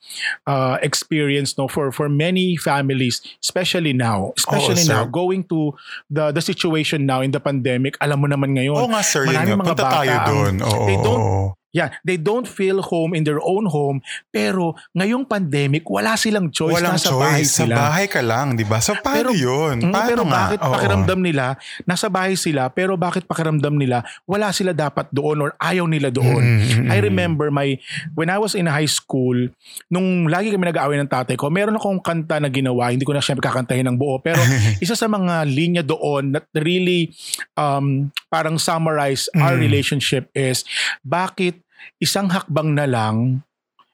[0.46, 4.92] uh, experience no for for many families, especially now, especially sir.
[4.92, 5.72] now going to
[6.10, 7.96] the the situation now in the pandemic.
[8.00, 9.62] Alam mo naman ngayon, Oo nga sir, yun maraming nga.
[9.64, 10.54] mga Punta bata tayo ang- doon.
[10.60, 11.46] Oo, they don't- oo.
[11.72, 16.76] Yeah, they don't feel home in their own home pero ngayong pandemic wala silang choice
[16.76, 17.22] Walang nasa choice.
[17.24, 17.74] bahay Sa sila.
[17.74, 18.76] bahay ka lang, di ba?
[18.76, 19.80] So, paano Pero- yun?
[19.80, 20.34] Mm, Paano pero nga?
[20.38, 20.68] bakit Oo.
[20.70, 25.88] pakiramdam nila nasa bahay sila pero bakit pakiramdam nila wala sila dapat doon or ayaw
[25.88, 26.44] nila doon.
[26.44, 27.04] Mm, mm, I mm.
[27.04, 27.80] remember my
[28.12, 29.48] when I was in high school
[29.88, 33.24] nung lagi kami nag-aaway ng tatay ko meron akong kanta na ginawa hindi ko na
[33.24, 34.44] syempre kakantahin ng buo pero
[34.84, 37.08] isa sa mga linya doon that really
[37.54, 39.62] um, parang summarize our Mm.
[39.62, 40.68] relationship is
[41.00, 41.61] bakit
[41.98, 43.40] isang hakbang na lang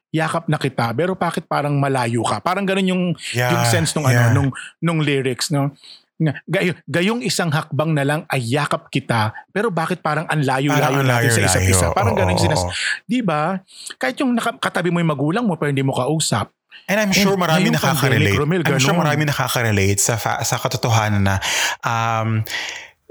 [0.09, 4.09] yakap na kita pero bakit parang malayo ka parang ganun yung Yeah, yung sense nung
[4.09, 4.29] yeah.
[4.29, 4.49] ano nung
[4.81, 5.69] nung lyrics no
[6.19, 11.31] Gay, gayong isang hakbang na lang ay yakap kita pero bakit parang ang layo-layo natin
[11.31, 12.73] sa isa't isa parang ganun yung Oo, sinas oo.
[13.07, 13.63] di ba
[13.95, 16.51] kahit yung naka- katabi mo yung magulang mo pero hindi mo kausap
[16.89, 18.39] And I'm sure And marami nakaka-relate.
[18.39, 19.05] Romel, I'm sure ganun.
[19.05, 21.35] marami nakaka-relate sa, fa- sa katotohanan na
[21.85, 22.41] um,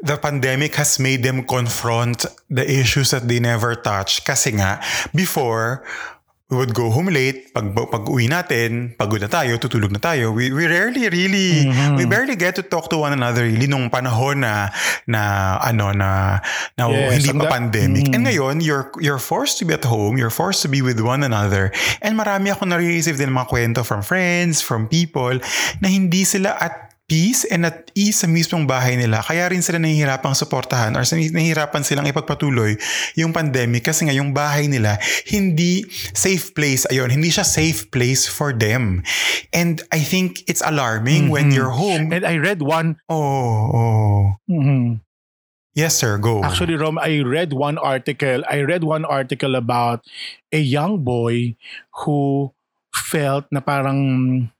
[0.02, 4.22] the pandemic has made them confront the issues that they never touch.
[4.24, 4.78] Kasi nga,
[5.14, 5.82] before,
[6.48, 7.52] we would go home late.
[7.52, 10.32] Pag, pag uwi natin, pagod na tayo, tutulog na tayo.
[10.32, 12.00] We, we rarely really, Mhm.
[12.00, 14.72] we barely get to talk to one another really nung panahon na,
[15.04, 16.40] na ano, na,
[16.80, 18.08] na Yes, hindi pa pandemic.
[18.08, 18.14] Mm.
[18.16, 21.20] And ngayon, you're, you're forced to be at home, you're forced to be with one
[21.20, 21.68] another.
[22.00, 25.36] And marami ako nare-receive din mga kwento from friends, from people,
[25.84, 29.24] na hindi sila at peace and at ease sa mismong bahay nila.
[29.24, 32.76] Kaya rin sila nahihirapang suportahan or nahihirapan silang ipagpatuloy
[33.16, 36.84] yung pandemic kasi nga yung bahay nila hindi safe place.
[36.92, 39.00] Ayun, hindi siya safe place for them.
[39.56, 41.56] And I think it's alarming when Mhm.
[41.56, 42.12] you're home.
[42.12, 44.22] and I read one Oh, oh.
[44.44, 45.00] mhm.
[45.72, 46.18] Yes, sir.
[46.18, 46.42] Go.
[46.42, 48.42] Actually, Rom, I read one article.
[48.50, 50.02] I read one article about
[50.50, 51.54] a young boy
[52.02, 52.50] who
[52.90, 54.50] felt na parang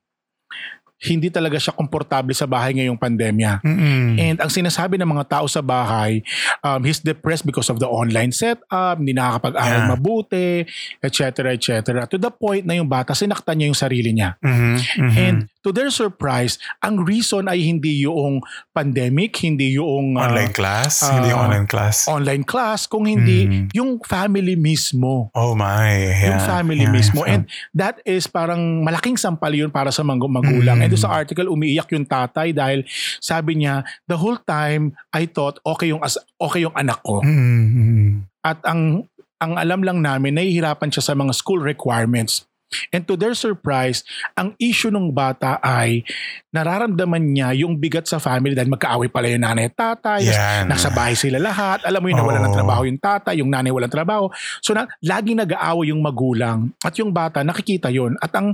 [1.01, 3.63] hindi talaga siya komportable sa bahay ngayong pandemya.
[3.63, 4.19] Mm-mm.
[4.19, 6.27] And ang sinasabi ng mga tao sa bahay,
[6.61, 9.91] um, he's depressed because of the online setup, hindi nakakapag-aral Yeah.
[9.91, 10.51] mabuti,
[10.99, 11.55] etc.
[11.55, 11.79] etc.
[12.05, 14.35] To the point na yung bata, sinaktan niya yung sarili niya.
[14.43, 15.15] Mhm, mhm.
[15.15, 21.03] And to their surprise, ang reason ay hindi yung pandemic, hindi yung uh, online class?
[21.05, 21.97] hindi yung online class.
[22.07, 23.65] online class, kung hindi Mm.
[23.71, 25.31] yung family mismo.
[25.31, 25.95] Oh my.
[26.27, 27.23] Yung Yeah, family yeah, mismo.
[27.23, 30.79] so- And that is parang malaking sampal yun para sa mga magulang.
[30.81, 30.88] Mm.
[30.89, 32.89] And doon sa article, umiiyak yung tatay dahil
[33.21, 37.21] sabi niya, the whole time, I thought, okay yung, as, okay yung anak ko.
[37.21, 39.05] Mm, At ang
[39.39, 42.49] ang alam lang namin, nahihirapan siya sa mga school requirements.
[42.93, 44.05] And to their surprise,
[44.37, 46.05] ang issue ng bata ay
[46.53, 50.29] nararamdaman niya yung bigat sa family dahil magkaaway pala yung nanay at tatay.
[50.29, 50.69] Yan.
[50.69, 51.81] Nasa bahay sila lahat.
[51.89, 52.59] Alam mo yun, nawala ng Oo.
[52.61, 54.29] trabaho yung tatay, yung nanay walang trabaho.
[54.61, 56.77] So na, laging nag-aaway yung magulang.
[56.85, 58.53] At yung bata, nakikita yon At ang,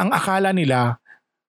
[0.00, 0.96] ang akala nila,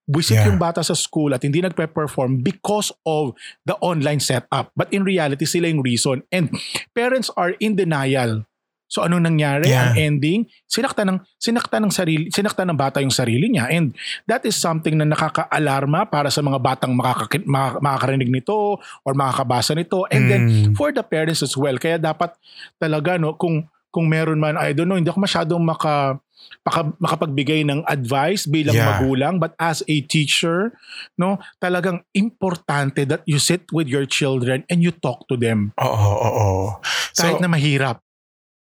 [0.06, 0.54] Buisit Yeah.
[0.54, 4.70] yung bata sa school at hindi nagpe-perform because of the online setup.
[4.72, 6.22] But in reality, sila yung reason.
[6.30, 6.54] And
[6.94, 8.46] parents are in denial.
[8.86, 9.66] So anong nangyari?
[9.66, 9.92] Yeah.
[9.92, 10.40] Ang ending,
[10.70, 13.66] sinakta ng sinakta ng sarili, sinakta ng bata yung sarili niya.
[13.68, 13.98] And
[14.30, 19.74] that is something na nakaka-alarma para sa mga batang makaka, mak- makakarinig nito or makakabasa
[19.74, 20.06] nito.
[20.14, 20.74] And then Mm.
[20.78, 21.76] for the parents as well.
[21.76, 22.38] Kaya dapat
[22.78, 26.22] talaga no kung kung meron man I don't know hindi ako masyadong maka,
[26.66, 28.90] maka makapagbigay ng advice bilang Yeah.
[28.98, 30.74] magulang but as a teacher
[31.16, 35.90] no talagang importante that you sit with your children and you talk to them Oo,
[35.90, 36.70] oo, oo.
[37.14, 38.02] kahit So, na mahirap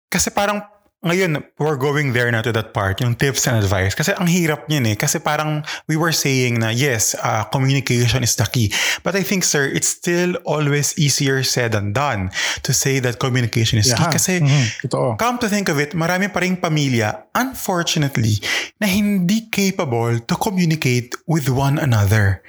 [0.08, 0.64] kasi parang
[0.98, 3.94] ngayon, we're going there na to that part, yung tips and advice.
[3.94, 4.96] Kasi ang hirap niyan eh.
[4.98, 8.74] Kasi parang we were saying na yes, uh, communication is the key.
[9.06, 12.34] But I think, sir, it's still always easier said than done
[12.66, 14.02] to say that communication is key.
[14.02, 14.10] Yeah.
[14.10, 14.64] Kasi Mhm.
[14.90, 15.14] Totoo.
[15.22, 18.42] come to think of it, marami pa rin pamilya, unfortunately,
[18.82, 22.42] na hindi capable to communicate with one another.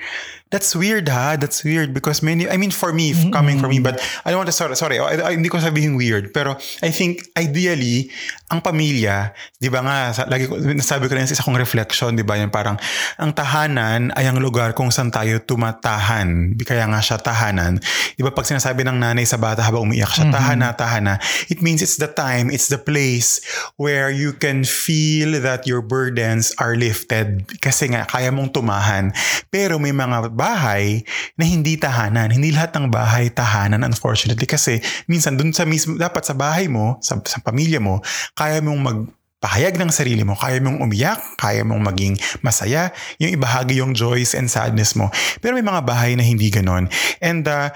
[0.50, 1.38] That's weird ha.
[1.38, 4.42] That's weird because many, I mean for me, f- coming from me, but I don't
[4.42, 8.10] want to, sorry, sorry, I, I- hindi ko sabihin weird, pero I think ideally,
[8.50, 9.30] ang pamilya,
[9.62, 12.34] di ba nga, sa- lagi ko, nasabi ko rin sa isa kong reflection, di ba,
[12.34, 12.82] yung parang,
[13.22, 16.58] ang tahanan ay ang lugar kung saan tayo tumatahan.
[16.66, 17.78] Kaya nga siya tahanan.
[18.18, 21.22] Di ba pag sinasabi ng nanay sa bata habang umiiyak siya, tahana, tahana,
[21.54, 23.38] it means it's the time, it's the place
[23.78, 27.46] where you can feel that your burdens are lifted.
[27.62, 29.14] Kasi nga, kaya mong tumahan.
[29.54, 31.04] Pero may mga bahay
[31.36, 32.32] na hindi tahanan.
[32.32, 34.47] Hindi lahat ng bahay tahanan, unfortunately.
[34.47, 34.80] Kasi
[35.12, 37.99] minsan dun sa mismo, dapat sa bahay mo, sa, sa pamilya mo,
[38.39, 38.99] kaya mong mag
[39.39, 42.91] pahayag ng sarili mo, kaya mong umiyak, kaya mong maging masaya,
[43.23, 45.08] yung ibahagi yung joys and sadness mo.
[45.39, 46.91] Pero may mga bahay na hindi ganon.
[47.23, 47.71] And uh,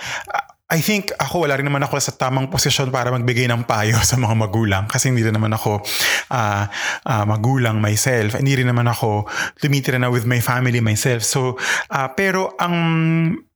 [0.71, 4.15] I think ako wala rin naman ako sa tamang posisyon para magbigay ng payo sa
[4.15, 5.84] mga magulang kasi hindi rin naman ako
[6.32, 6.71] ah,
[7.04, 8.39] ah, magulang myself.
[8.39, 9.28] Hindi rin naman ako
[9.60, 11.21] tumitira na with my family myself.
[11.28, 11.60] So,
[11.91, 12.76] ah, pero ang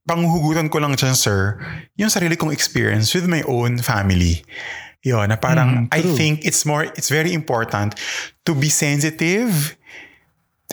[0.08, 1.60] panghuhugutan ko lang dyan, sir,
[2.00, 4.40] yung sarili kong experience with my own family.
[5.04, 7.94] Yun, na parang Mm, I think it's more, it's very important
[8.48, 9.76] to be sensitive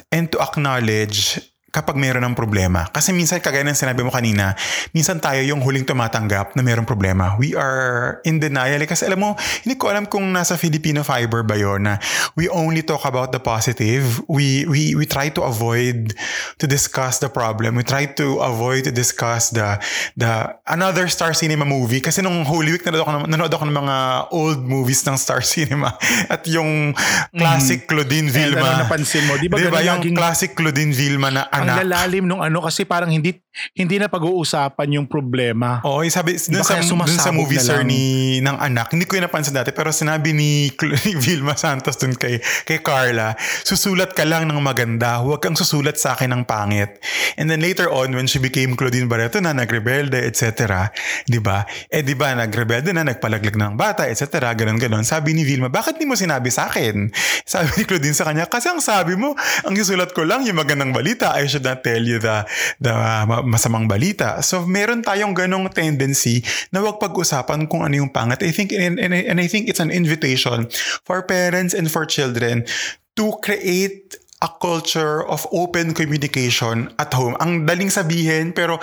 [0.10, 1.40] and to acknowledge
[1.76, 2.88] kapag mayroon ng problema.
[2.88, 4.56] Kasi minsan, kagaya ng sinabi mo kanina,
[4.96, 7.36] minsan tayo yung huling tumatanggap na mayroong problema.
[7.36, 8.80] We are in denial.
[8.80, 9.30] Eh, Kasi alam mo,
[9.68, 12.00] hindi ko alam kung nasa Filipino fiber ba yun na
[12.40, 14.24] we only talk about the positive.
[14.32, 16.16] We, we, we try to avoid
[16.58, 17.76] to discuss the problem.
[17.76, 19.76] We try to avoid to discuss the,
[20.16, 22.00] the another Star Cinema movie.
[22.00, 23.98] Kasi nung Holy Week, nanood ako, ng- nanood ako ng mga
[24.32, 25.98] old movies ng Star Cinema.
[26.34, 26.96] At yung
[27.34, 28.64] classic Claudine And Vilma.
[28.64, 31.82] ano napansin mo, di ba Di ba ganun yung classic Claudine Vilma na Ang anak?
[31.90, 35.80] lalalim nung ano kasi parang hindi hindi na pag-uusapan yung problema.
[35.88, 39.32] Oo, yung sabi, dun sa, dun sa movie sir ni, ng anak, hindi ko yung
[39.32, 40.68] napansin dati, pero sinabi ni,
[41.08, 43.32] ni Vilma Santos dun kay, kay Carla,
[43.64, 47.00] susulat ka lang ng maganda, huwag kang susulat sa akin ng pangit.
[47.40, 50.92] And then later on, when she became Claudine Barreto na nagrebelde, etc.
[51.24, 51.64] Di ba?
[51.88, 54.52] Eh di ba, nagrebelde na, nagpalaglag ng bata, etc.
[54.52, 55.08] Ganon, ganon.
[55.08, 57.08] Sabi ni Vilma, bakit di mo sinabi sa akin?
[57.48, 59.32] Sabi ni Claudine sa kanya, kasi ang sabi mo,
[59.64, 61.32] ang isulat ko lang yung magandang balita.
[61.40, 62.44] I should not tell you the,
[62.84, 62.92] the
[63.24, 64.44] ma- masamang balita.
[64.44, 66.44] So, meron tayong ganong tendency
[66.76, 68.44] na wag pag-usapan kung ano yung pangat.
[68.44, 70.68] I think, and, and, and I think it's an invitation
[71.08, 72.68] for parents and for children
[73.16, 77.40] to create a culture of open communication at home.
[77.40, 78.78] Ang daling sabihin, pero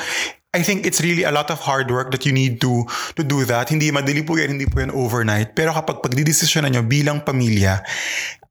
[0.52, 2.84] I think it's really a lot of hard work that you need to
[3.16, 3.72] to do that.
[3.72, 5.56] Hindi madali po yan, hindi po yan overnight.
[5.56, 7.80] Pero kapag pagdidesisyonan nyo bilang pamilya,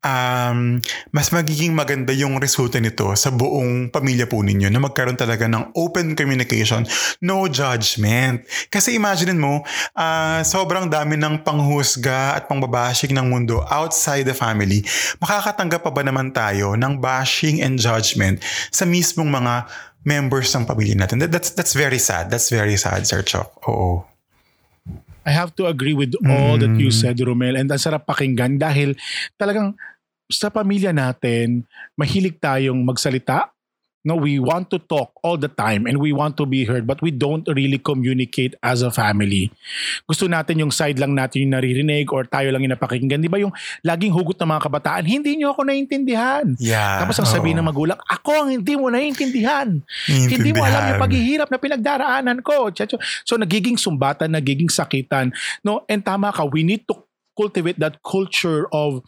[0.01, 5.45] um, mas magiging maganda yung resulta nito sa buong pamilya po ninyo na magkaroon talaga
[5.45, 6.85] ng open communication,
[7.21, 8.43] no judgment.
[8.67, 9.61] Kasi imagine mo,
[9.93, 14.81] ah, sobrang dami ng panghusga at pangbabashing ng mundo outside the family.
[15.21, 18.41] Makakatanggap pa ba naman tayo ng bashing and judgment
[18.73, 19.69] sa mismong mga
[20.01, 21.21] members ng pamilya natin?
[21.21, 22.27] That- That's, that's very sad.
[22.27, 23.69] That's very sad, Sir Chok.
[23.69, 24.05] Oo.
[25.21, 26.97] I have to agree with all that you Mm.
[26.97, 27.53] said, Romel.
[27.53, 28.97] And ang sarap pakinggan dahil
[29.37, 29.77] talagang
[30.31, 31.67] sa pamilya natin,
[31.99, 33.51] mahilig tayong magsalita.
[34.01, 36.97] No, we want to talk all the time and we want to be heard but
[37.05, 39.53] we don't really communicate as a family.
[40.09, 43.21] Gusto natin yung side lang natin yung naririnig or tayo lang yung napakinggan.
[43.21, 43.53] Di ba yung
[43.85, 46.57] laging hugot ng mga kabataan, hindi nyo ako naiintindihan.
[46.57, 47.05] Yeah.
[47.05, 47.61] Tapos ang sabihin oo.
[47.61, 49.69] ng magulang, ako ang hindi mo naiintindihan.
[50.09, 52.73] Hindi mo alam yung paghihirap na pinagdaraanan ko.
[53.21, 55.29] So nagiging sumbatan, nagiging sakitan.
[55.61, 58.99] No, and tama ka, we need to cultivate that culture of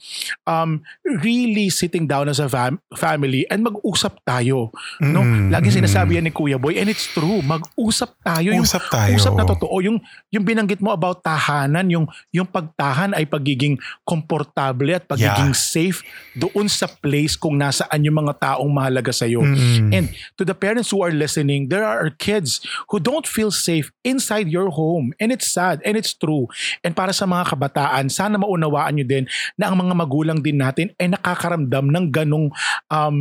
[0.44, 5.76] um really sitting down as a fam- family and mag-usap tayo no Mm, lagi mm.
[5.80, 9.16] sinasabi yan ni Kuya Boy and it's true mag-usap tayo yung Usap tayo.
[9.16, 9.98] usap na totoo yung
[10.30, 15.56] yung binanggit mo about tahanan yung yung pagtahan ay pagiging komportable at pagiging Yeah.
[15.56, 16.00] safe
[16.34, 19.92] doon sa place kung nasaan yung mga taong mahalaga sa iyo Mm.
[19.92, 20.06] And
[20.36, 24.70] to the parents who are listening, there are kids who don't feel safe inside your
[24.70, 25.12] home.
[25.18, 26.48] And it's sad and it's true.
[26.82, 29.26] And para sa mga kabataan, sana maunawaan nyo din
[29.58, 32.54] na ang mga magulang din natin ay nakakaramdam ng ganong
[32.88, 33.18] um,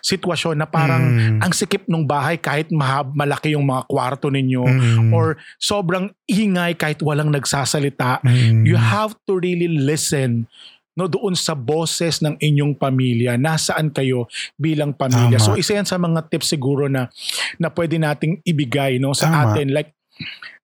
[0.00, 1.38] sitwasyon na parang Mm.
[1.42, 5.10] ang sikip ng bahay kahit mahab, malaki yung mga kwarto ninyo Mm.
[5.10, 8.22] or sobrang ingay kahit walang nagsasalita.
[8.22, 8.62] Mm.
[8.62, 10.46] You have to really listen
[10.92, 14.24] no doon sa boses ng inyong pamilya nasaan kayo
[14.56, 15.44] bilang pamilya Tama.
[15.44, 17.12] so isa yan sa mga tips siguro na
[17.56, 19.52] na pwede nating ibigay no sa Tama.
[19.52, 19.92] atin like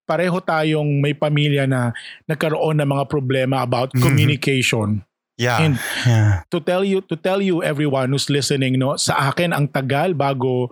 [0.03, 1.91] pareho tayong may pamilya na
[2.25, 4.01] nagkaroon ng mga problema about Mhm.
[4.01, 4.89] communication
[5.33, 5.65] Yeah.
[5.65, 6.45] And- yeah.
[6.53, 10.69] to tell you to tell you everyone who's listening no sa akin ang tagal bago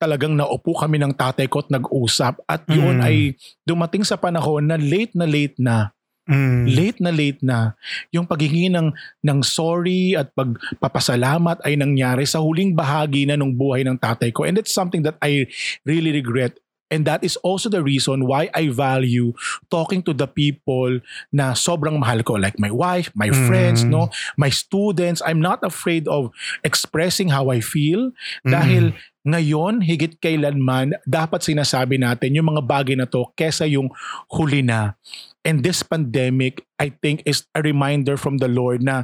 [0.00, 3.06] talagang naupo kami ng tatay ko at nag-usap at yun Mm.
[3.06, 3.16] ay
[3.62, 5.92] dumating sa panahon na late na late na
[6.24, 6.62] Mm.
[6.72, 7.58] late na late na
[8.10, 13.84] yung paghingi ng, ng sorry at pagpapasalamat ay nangyari sa huling bahagi na ng buhay
[13.84, 15.46] ng tatay ko and it's something that I
[15.84, 16.56] really regret
[16.92, 19.32] and that is also the reason why I value
[19.72, 21.00] talking to the people
[21.32, 23.90] na sobrang mahal ko like my wife, my friends, Mm.
[23.96, 24.02] no,
[24.36, 25.24] my students.
[25.24, 26.28] I'm not afraid of
[26.60, 28.12] expressing how I feel
[28.44, 28.52] Mm.
[28.52, 28.84] dahil
[29.24, 33.88] ngayon higit kailanman dapat sinasabi natin yung mga bagay na to kesa yung
[34.28, 34.98] huli na.
[35.42, 39.02] And this pandemic, I think, is a reminder from the Lord na,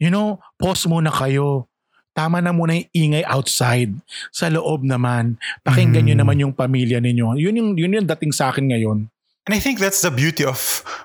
[0.00, 1.68] you know, pause muna kayo.
[2.16, 3.92] Tama na muna yung ingay outside.
[4.32, 6.22] Sa loob naman, pakinggan nyo Mm.
[6.24, 7.36] naman yung pamilya ninyo.
[7.36, 9.12] Yun yung, yun yung dating sa akin ngayon.
[9.46, 10.58] And I think that's the beauty of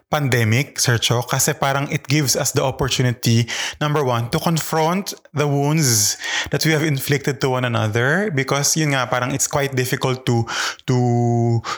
[0.10, 3.46] pandemic, Sir Cho, kasi parang it gives us the opportunity,
[3.78, 6.18] number one, to confront the wounds
[6.50, 10.42] that we have inflicted to one another because yun nga, parang it's quite difficult to
[10.90, 10.98] to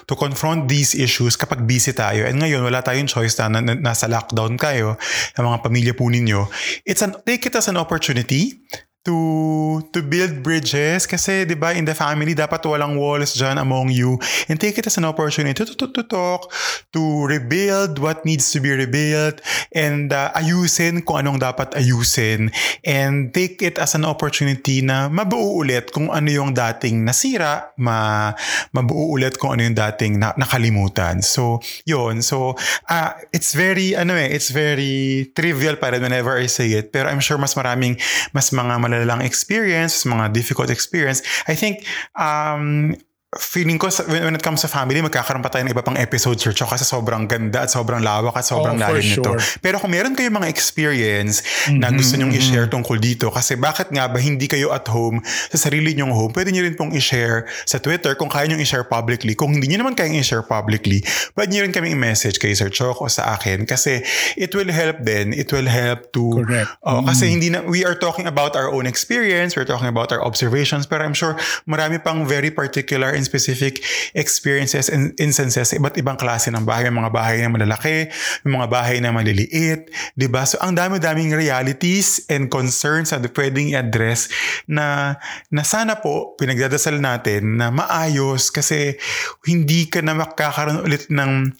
[0.07, 2.23] to confront these issues kapag busy tayo.
[2.23, 4.95] And ngayon, wala tayong choice na, na nasa lockdown kayo,
[5.35, 6.47] ng mga pamilya po ninyo.
[6.87, 8.63] It's an, take it as an opportunity
[9.03, 11.03] to to build bridges.
[11.05, 14.15] Kasi 'di ba in the family dapat walang walls dyan among you.
[14.47, 16.51] And take it as an opportunity to, to, to, talk
[16.95, 19.39] to rebuild what needs to be rebuilt
[19.71, 22.51] and uh, ayusin kung anong dapat ayusin.
[22.83, 28.31] And take it as an opportunity na mabuo ulit kung ano yung dating nasira ma
[28.71, 31.19] mabuo ulit kung ano yung dating na, nakalimutan.
[31.19, 32.55] So yon so
[32.87, 37.19] uh, it's very ano eh it's very trivial para whenever I say it pero I'm
[37.19, 37.99] sure mas maraming
[38.31, 42.93] mas mga malalang experience, mga difficult experience, I think um,
[43.39, 46.53] feeling ko when it comes to family, magkakaroon pa tayo ng iba pang episodes sir
[46.53, 49.25] kasi sobrang ganda at sobrang lawak at sobrang oh, lalim sure.
[49.25, 49.31] nito.
[49.63, 52.53] Pero kung meron kayong mga experience mm-hmm, na gusto nyong mm-hmm.
[52.53, 56.31] i-share tungkol dito, kasi bakit nga ba hindi kayo at home sa sarili nyong home,
[56.37, 59.33] pwede nyo rin pong i-share sa Twitter kung kaya nyong i-share publicly.
[59.33, 61.01] Kung hindi nyo naman kayang i-share publicly,
[61.33, 64.05] pwede nyo rin kami i-message kay Sir Chok o sa akin kasi
[64.37, 65.33] it will help then.
[65.33, 66.43] It will help to...
[66.43, 66.69] Correct.
[66.85, 67.07] Uh, mm-hmm.
[67.09, 70.85] Kasi hindi na, we are talking about our own experience, we're talking about our observations,
[70.85, 71.33] pero I'm sure
[71.65, 73.81] marami pang very particular and specific
[74.13, 76.87] experiences and instances sa iba't ibang klase ng bahay.
[76.91, 78.11] May mga bahay na malalaki,
[78.43, 80.43] may mga bahay na maliliit, di ba?
[80.43, 84.27] So ang dami-daming realities and concerns na pwedeng i-address
[84.67, 85.17] na,
[85.49, 88.99] na sana po pinagdadasal natin na maayos kasi
[89.47, 91.55] hindi ka na makakaroon ulit ng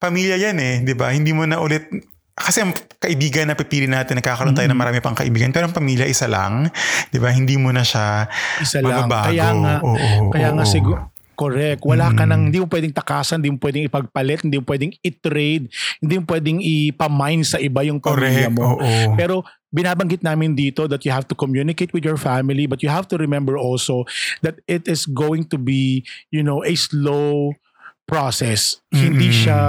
[0.00, 1.12] pamilya yan eh, di ba?
[1.12, 1.86] Hindi mo na ulit
[2.40, 4.74] kasi ang kaibigan na pipili natin, nagkakaroon tayo mm-hmm.
[4.74, 6.72] ng marami pang kaibigan, pero ang pamilya isa lang,
[7.12, 7.28] di ba?
[7.30, 8.26] Hindi mo na siya
[8.58, 9.06] isa lang.
[9.06, 10.56] Kaya nga, oo, oo, kaya oo.
[10.58, 11.80] nga siguro, Correct.
[11.88, 12.16] Wala Mm.
[12.20, 15.72] ka nang, hindi mo pwedeng takasan, hindi mo pwedeng ipagpalit, hindi mo pwedeng i-trade,
[16.04, 18.76] hindi mo pwedeng ipamine sa iba yung pamilya Correct, mo.
[18.76, 19.16] oo.
[19.16, 19.40] Pero
[19.72, 23.16] binabanggit namin dito that you have to communicate with your family, but you have to
[23.16, 24.04] remember also
[24.44, 27.56] that it is going to be, you know, a slow
[28.04, 28.76] process.
[28.92, 29.40] Hindi Mm-mm.
[29.40, 29.60] siya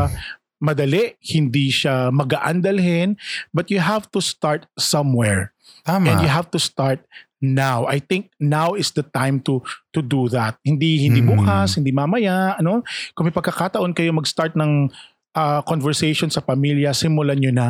[0.61, 3.17] madali, hindi siya magaan dalhin,
[3.49, 5.51] but you have to start somewhere.
[5.81, 6.13] Tama.
[6.13, 7.01] And you have to start
[7.41, 7.89] now.
[7.89, 9.65] I think now is the time to
[9.97, 10.61] to do that.
[10.61, 11.29] Hindi hindi Mm.
[11.33, 12.85] bukas, hindi mamaya, ano?
[13.17, 14.93] Kung may pagkakataon kayo mag-start ng
[15.33, 17.67] uh, conversation sa pamilya, simulan nyo na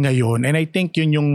[0.00, 0.48] ngayon.
[0.48, 1.30] And I think yun yung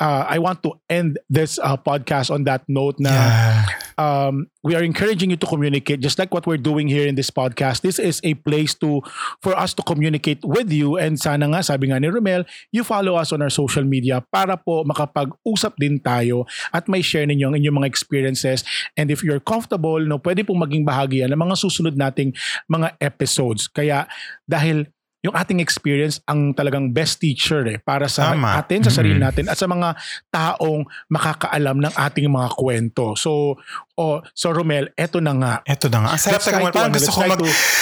[0.00, 3.64] uh, I want to end this uh, podcast on that note na yeah.
[3.98, 7.28] Um, we are encouraging you to communicate just like what we're doing here in this
[7.28, 7.82] podcast.
[7.82, 9.02] This is a place to
[9.42, 13.18] for us to communicate with you and sana nga sabi nga ni Romel, you follow
[13.18, 17.58] us on our social media para po makapag-usap din tayo at may share ninyo ang
[17.58, 18.62] inyong mga experiences
[18.94, 22.30] and if you're comfortable, no, pwede pong maging bahagi ng mga susunod nating
[22.70, 23.66] mga episodes.
[23.66, 24.06] Kaya
[24.46, 24.86] dahil
[25.20, 28.54] yung ating experience ang talagang best teacher eh para sa Tama.
[28.54, 29.24] atin, sa sarili Mhm.
[29.24, 33.12] natin at sa mga taong makakaalam ng ating mga kwento.
[33.12, 33.58] So,
[33.94, 35.52] oh, so Romel, eto na nga.
[35.64, 36.10] Eto na nga.
[36.14, 37.40] Ang sarap sa Parang ano, gusto let's ko try mag...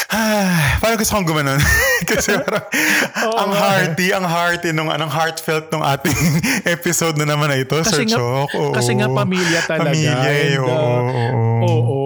[0.08, 1.60] Ah, parang gusto kong gumanon.
[2.08, 2.64] Kasi parang
[3.22, 6.16] Oo ang hearty, ang hearty nung anong heartfelt nung ating
[6.72, 8.48] episode na naman na ito, Sir Kasi nga- Chok.
[8.54, 8.72] Oo.
[8.72, 9.92] Kasi nga pamilya talaga.
[9.92, 12.05] Pamilya eh, And, oo, uh, oo, oo.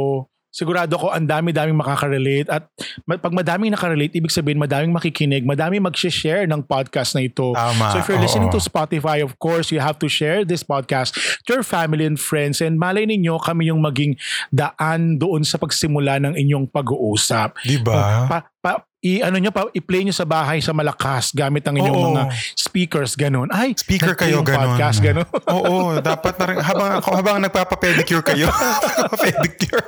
[0.51, 2.67] Sigurado ko ang dami-daming makaka-relate at
[3.07, 7.55] pag madaming nakarelate, ibig sabihin madaming makikinig, madaming mag-share ng podcast na ito.
[7.55, 7.95] Tama.
[7.95, 8.57] So if you're listening oo.
[8.59, 11.15] to Spotify, of course, you have to share this podcast
[11.47, 14.19] to your family and friends and malay ninyo kami yung maging
[14.51, 17.55] daan doon sa pagsimula ng inyong pag-uusap.
[17.63, 18.27] Diba?
[18.27, 21.97] Pa, pa, i, ano nyo, pa, i-play nyo sa bahay sa malakas gamit ang inyong
[21.97, 22.07] Oo.
[22.13, 23.49] mga speakers, ganun.
[23.49, 24.77] Ay, Speaker kayo, ganun.
[24.77, 25.25] podcast, ganun.
[25.57, 28.53] Oo, dapat na rin, habang, habang nagpapapedicure kayo,
[29.25, 29.81] pedicure.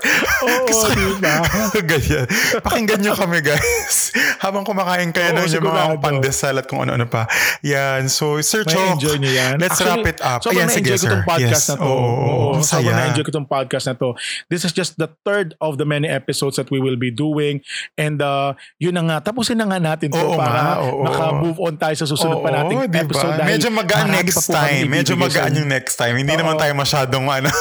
[0.48, 1.34] Oo, ko- diba?
[1.92, 2.24] Ganyan.
[2.64, 4.16] Pakinggan nyo kami guys.
[4.40, 7.28] Habang kumakain kayo Oo, ng yung mga pandesal at kung ano-ano pa.
[7.60, 8.08] Yan.
[8.08, 9.60] So, Sir Chok, enjoy nyo yan.
[9.60, 10.40] let's Actually, wrap it up.
[10.40, 11.68] Sobrang Ayan, sige, na-enjoy ko tong podcast yes.
[11.68, 11.84] na to.
[11.84, 12.52] Oo, oo, oo.
[12.56, 12.92] Ang saya.
[12.96, 14.08] na-enjoy ko tong podcast na to.
[14.48, 17.60] This is just the third of the many episodes that we will be doing.
[18.00, 21.02] And uh, yun na nga, tapusin na nga natin to Oo para oo.
[21.02, 23.02] maka-move on tayo sa susunod pa nating Oo, diba?
[23.02, 23.34] episode.
[23.34, 24.86] dahil Medyo magaan next time.
[24.86, 26.14] Medyo magaan yung next time.
[26.14, 26.40] Hindi Oo.
[26.40, 27.50] naman tayo masyadong ano.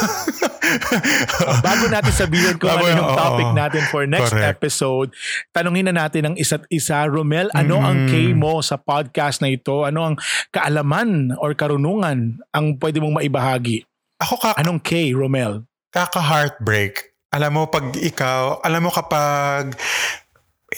[1.59, 3.17] Bago natin sabihin kung Bago ano yung yun, oo.
[3.17, 4.47] topic natin for next Correct.
[4.53, 5.09] episode,
[5.49, 7.03] tanungin na natin ang isa't isa.
[7.03, 7.83] Romel, ano Mm.
[7.83, 9.83] ang K mo sa podcast na ito?
[9.83, 10.15] Ano ang
[10.49, 13.83] kaalaman or karunungan ang pwede mong maibahagi?
[14.17, 15.65] Ako ka, Anong K, Romel?
[15.89, 17.09] kaka-heartbreak.
[17.31, 19.75] Alam mo, pag ikaw, alam mo kapag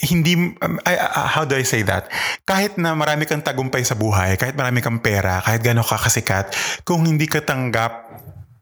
[0.02, 2.10] hindi, um, I- how do I say that?
[2.42, 6.50] Kahit na marami kang tagumpay sa buhay, kahit marami kang pera, kahit gano'n ka kasikat,
[6.82, 7.92] kung hindi ka tanggap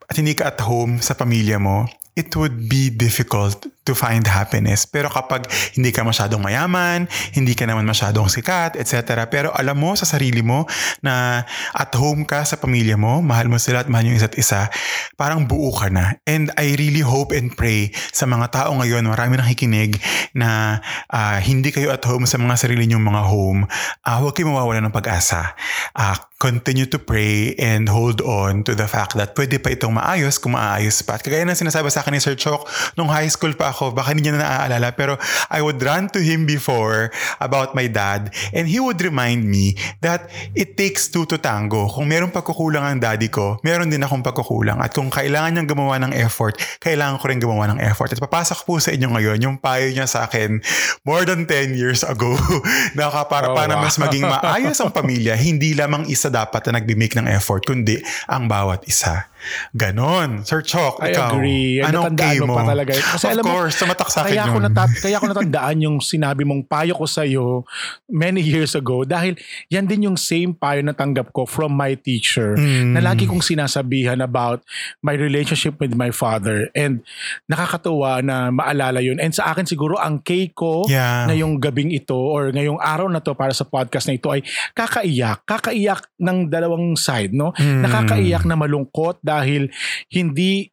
[0.05, 4.87] at hindi ka at home sa pamilya mo, it would be difficult to find happiness.
[4.87, 9.27] Pero kapag hindi ka masyadong mayaman, hindi ka naman masyadong sikat, etc.
[9.27, 10.67] Pero alam mo sa sarili mo
[11.03, 11.43] na
[11.75, 14.71] at home ka sa pamilya mo, mahal mo sila at mahal yung isa't isa,
[15.19, 16.19] parang buo ka na.
[16.27, 19.99] And I really hope and pray sa mga tao ngayon, marami nakikinig
[20.33, 20.79] na
[21.11, 23.67] uh, hindi kayo at home sa mga sarili nyong mga home,
[24.07, 25.59] uh, huwag kayo mawawala ng pag-asa.
[25.93, 30.43] Uh, continue to pray and hold on to the fact that pwede pa itong maayos
[30.43, 31.15] kung maayos pa.
[31.15, 32.67] At kagaya ng sinasabi sa akin ni Sir Chok,
[32.99, 35.17] nung high school pa ako, baka hindi niya na naaalala, pero
[35.49, 37.09] I would run to him before
[37.41, 41.89] about my dad and he would remind me that it takes two to tango.
[41.89, 44.79] Kung meron pagkukulang ang daddy ko, meron din akong pagkukulang.
[44.79, 48.13] At kung kailangan niyang gumawa ng effort, kailangan ko rin gumawa ng effort.
[48.13, 50.61] At papasok po sa inyo ngayon yung payo niya sa akin
[51.03, 52.37] more than 10 years ago
[52.97, 53.83] na para, oh, para wow.
[53.83, 57.99] mas maging maayos ang pamilya, hindi lamang isa dapat na nagbi-make ng effort, kundi
[58.29, 59.32] ang bawat isa.
[59.73, 60.47] Ganon.
[60.47, 61.35] Sir Chok, I ikaw.
[61.35, 61.83] agree.
[61.83, 62.55] Anong kay mo?
[62.55, 62.93] pa talaga.
[62.95, 64.55] Kasi of alam course, mo, tumatak sa akin kaya yun.
[64.55, 67.67] Ko nata- kaya ko natandaan yung sinabi mong payo ko sa'yo
[68.09, 69.35] many years ago dahil
[69.73, 72.95] yan din yung same payo na tanggap ko from my teacher mm.
[72.95, 74.63] na lagi kong sinasabihan about
[75.03, 77.03] my relationship with my father and
[77.51, 79.19] nakakatuwa na maalala yun.
[79.19, 81.27] And sa akin siguro ang kay ko yeah.
[81.27, 84.45] ngayong gabing ito or ngayong araw na to para sa podcast na ito ay
[84.77, 85.43] kakaiyak.
[85.49, 87.51] Kakaiyak ng dalawang side, no?
[87.57, 87.83] Mm.
[87.83, 89.73] Nakakaiyak na malungkot dahil
[90.13, 90.73] hindi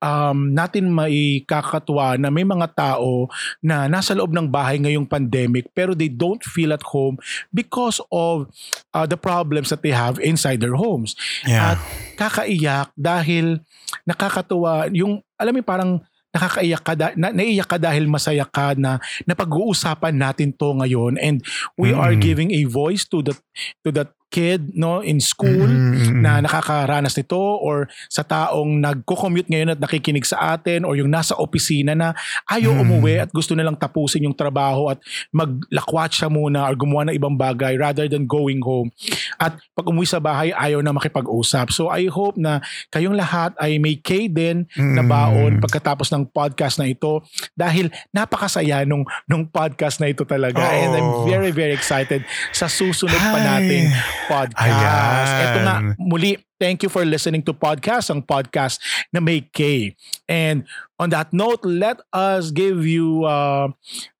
[0.00, 3.28] um, natin maikakatwa na may mga tao
[3.58, 7.18] na nasa loob ng bahay ngayong pandemic pero they don't feel at home
[7.50, 8.50] because of
[8.94, 11.18] uh, the problems that they have inside their homes.
[11.44, 11.76] Yeah.
[11.76, 11.78] At
[12.16, 13.60] kakaiyak dahil
[14.06, 15.92] nakakatuwa yung alam mo parang
[16.36, 21.40] nakakaiyak ka da, na, naiyak ka dahil masaya ka na napag-uusapan natin to ngayon and
[21.80, 21.98] we mm.
[21.98, 23.32] are giving a voice to the
[23.80, 26.20] to that kid no in school mm-hmm.
[26.20, 31.32] na nakakaranas nito or sa taong nagko-commute ngayon at nakikinig sa atin or yung nasa
[31.40, 32.12] opisina na
[32.44, 32.82] ayaw mm.
[32.84, 35.00] umuwi at gusto nilang tapusin yung trabaho at
[35.32, 38.92] maglakwatsa muna or gumawa ng ibang bagay rather than going home.
[39.40, 41.72] At pag umuwi sa bahay, ayaw na makipag-usap.
[41.72, 42.60] So I hope na
[42.92, 45.00] kayong lahat ay may K din mm.
[45.00, 47.24] na baon pagkatapos ng podcast na ito
[47.56, 50.60] dahil napakasaya nung, nung podcast na ito talaga.
[50.60, 50.76] Oh.
[50.76, 51.24] And I'm oh.
[51.24, 52.20] very, very excited
[52.52, 53.32] sa susunod Hi.
[53.32, 53.86] pa nating
[54.28, 55.30] podcast.
[55.30, 55.42] Ayan.
[55.42, 58.80] Ito nga, muli, thank you for listening to podcast, ang podcast
[59.12, 59.92] na may K.
[60.26, 60.64] And
[60.96, 63.68] on that note, let us give you uh,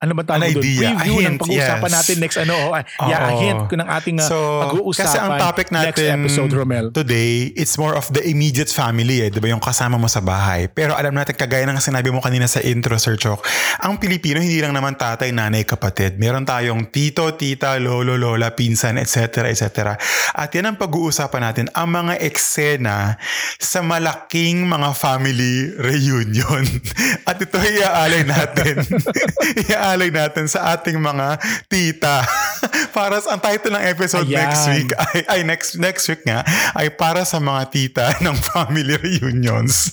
[0.01, 0.63] ano ba tawag doon?
[0.63, 1.97] Preview hint, ng pag-uusapan yes.
[1.97, 2.57] natin next ano.
[2.77, 4.37] Uh, yeah, a hint ng ating uh, so,
[4.69, 6.87] pag-uusapan kasi ang topic natin next episode, Romel.
[6.93, 9.49] Today, it's more of the immediate family eh, 'di ba?
[9.51, 10.69] Yung kasama mo sa bahay.
[10.69, 13.41] Pero alam natin kagaya ng sinabi mo kanina sa intro, Sir Chok,
[13.83, 16.21] ang Pilipino hindi lang naman tatay, nanay, kapatid.
[16.21, 19.49] Meron tayong tito, tita, lolo, lola, pinsan, etc.
[19.49, 19.97] etc.
[20.37, 23.15] At yan ang pag-uusapan natin, ang mga eksena
[23.63, 26.67] sa malaking mga family reunion.
[27.29, 28.83] At ito iaalay natin.
[29.71, 31.39] iaalay natin sa ating mga
[31.71, 32.27] tita.
[32.97, 34.41] para sa ang title ng episode Ayan.
[34.41, 36.41] next week ay, ay next next week nga
[36.73, 39.93] ay para sa mga tita ng family reunions.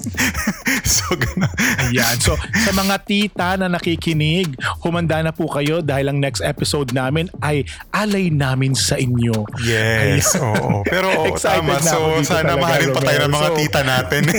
[0.88, 1.52] so ganun.
[1.92, 2.16] Ayan.
[2.24, 7.28] So sa mga tita na nakikinig, humanda na po kayo dahil ang next episode namin
[7.44, 9.44] ay alay namin sa inyo.
[9.68, 10.40] Yes.
[10.40, 10.88] Oo.
[10.88, 11.84] Pero oh, tama.
[11.84, 14.24] So sana mahalin pa tayo ng mga so, tita natin.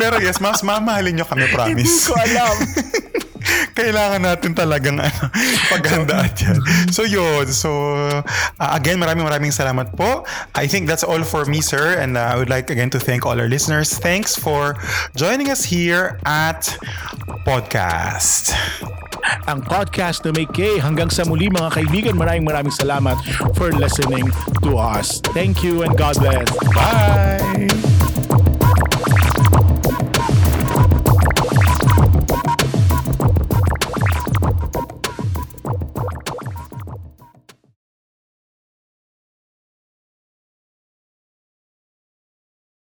[0.00, 1.84] Pero yes, mas mamahalin nyo kami, promise.
[1.84, 2.54] Hindi ko alam.
[3.78, 5.22] Kailangan natin talagang ano,
[5.72, 6.58] paghandaan yan.
[6.92, 7.46] So yun.
[7.50, 7.70] So
[8.58, 10.24] uh, again, maraming maraming salamat po.
[10.54, 11.98] I think that's all for me, sir.
[11.98, 13.96] And uh, I would like again to thank all our listeners.
[13.96, 14.76] Thanks for
[15.14, 16.68] joining us here at
[17.48, 18.52] Podcast
[19.48, 20.80] ang podcast na may K.
[20.80, 23.16] Hanggang sa muli mga kaibigan, maraming maraming salamat
[23.56, 24.28] for listening
[24.64, 25.20] to us.
[25.36, 26.48] Thank you and God bless.
[26.72, 27.68] Bye!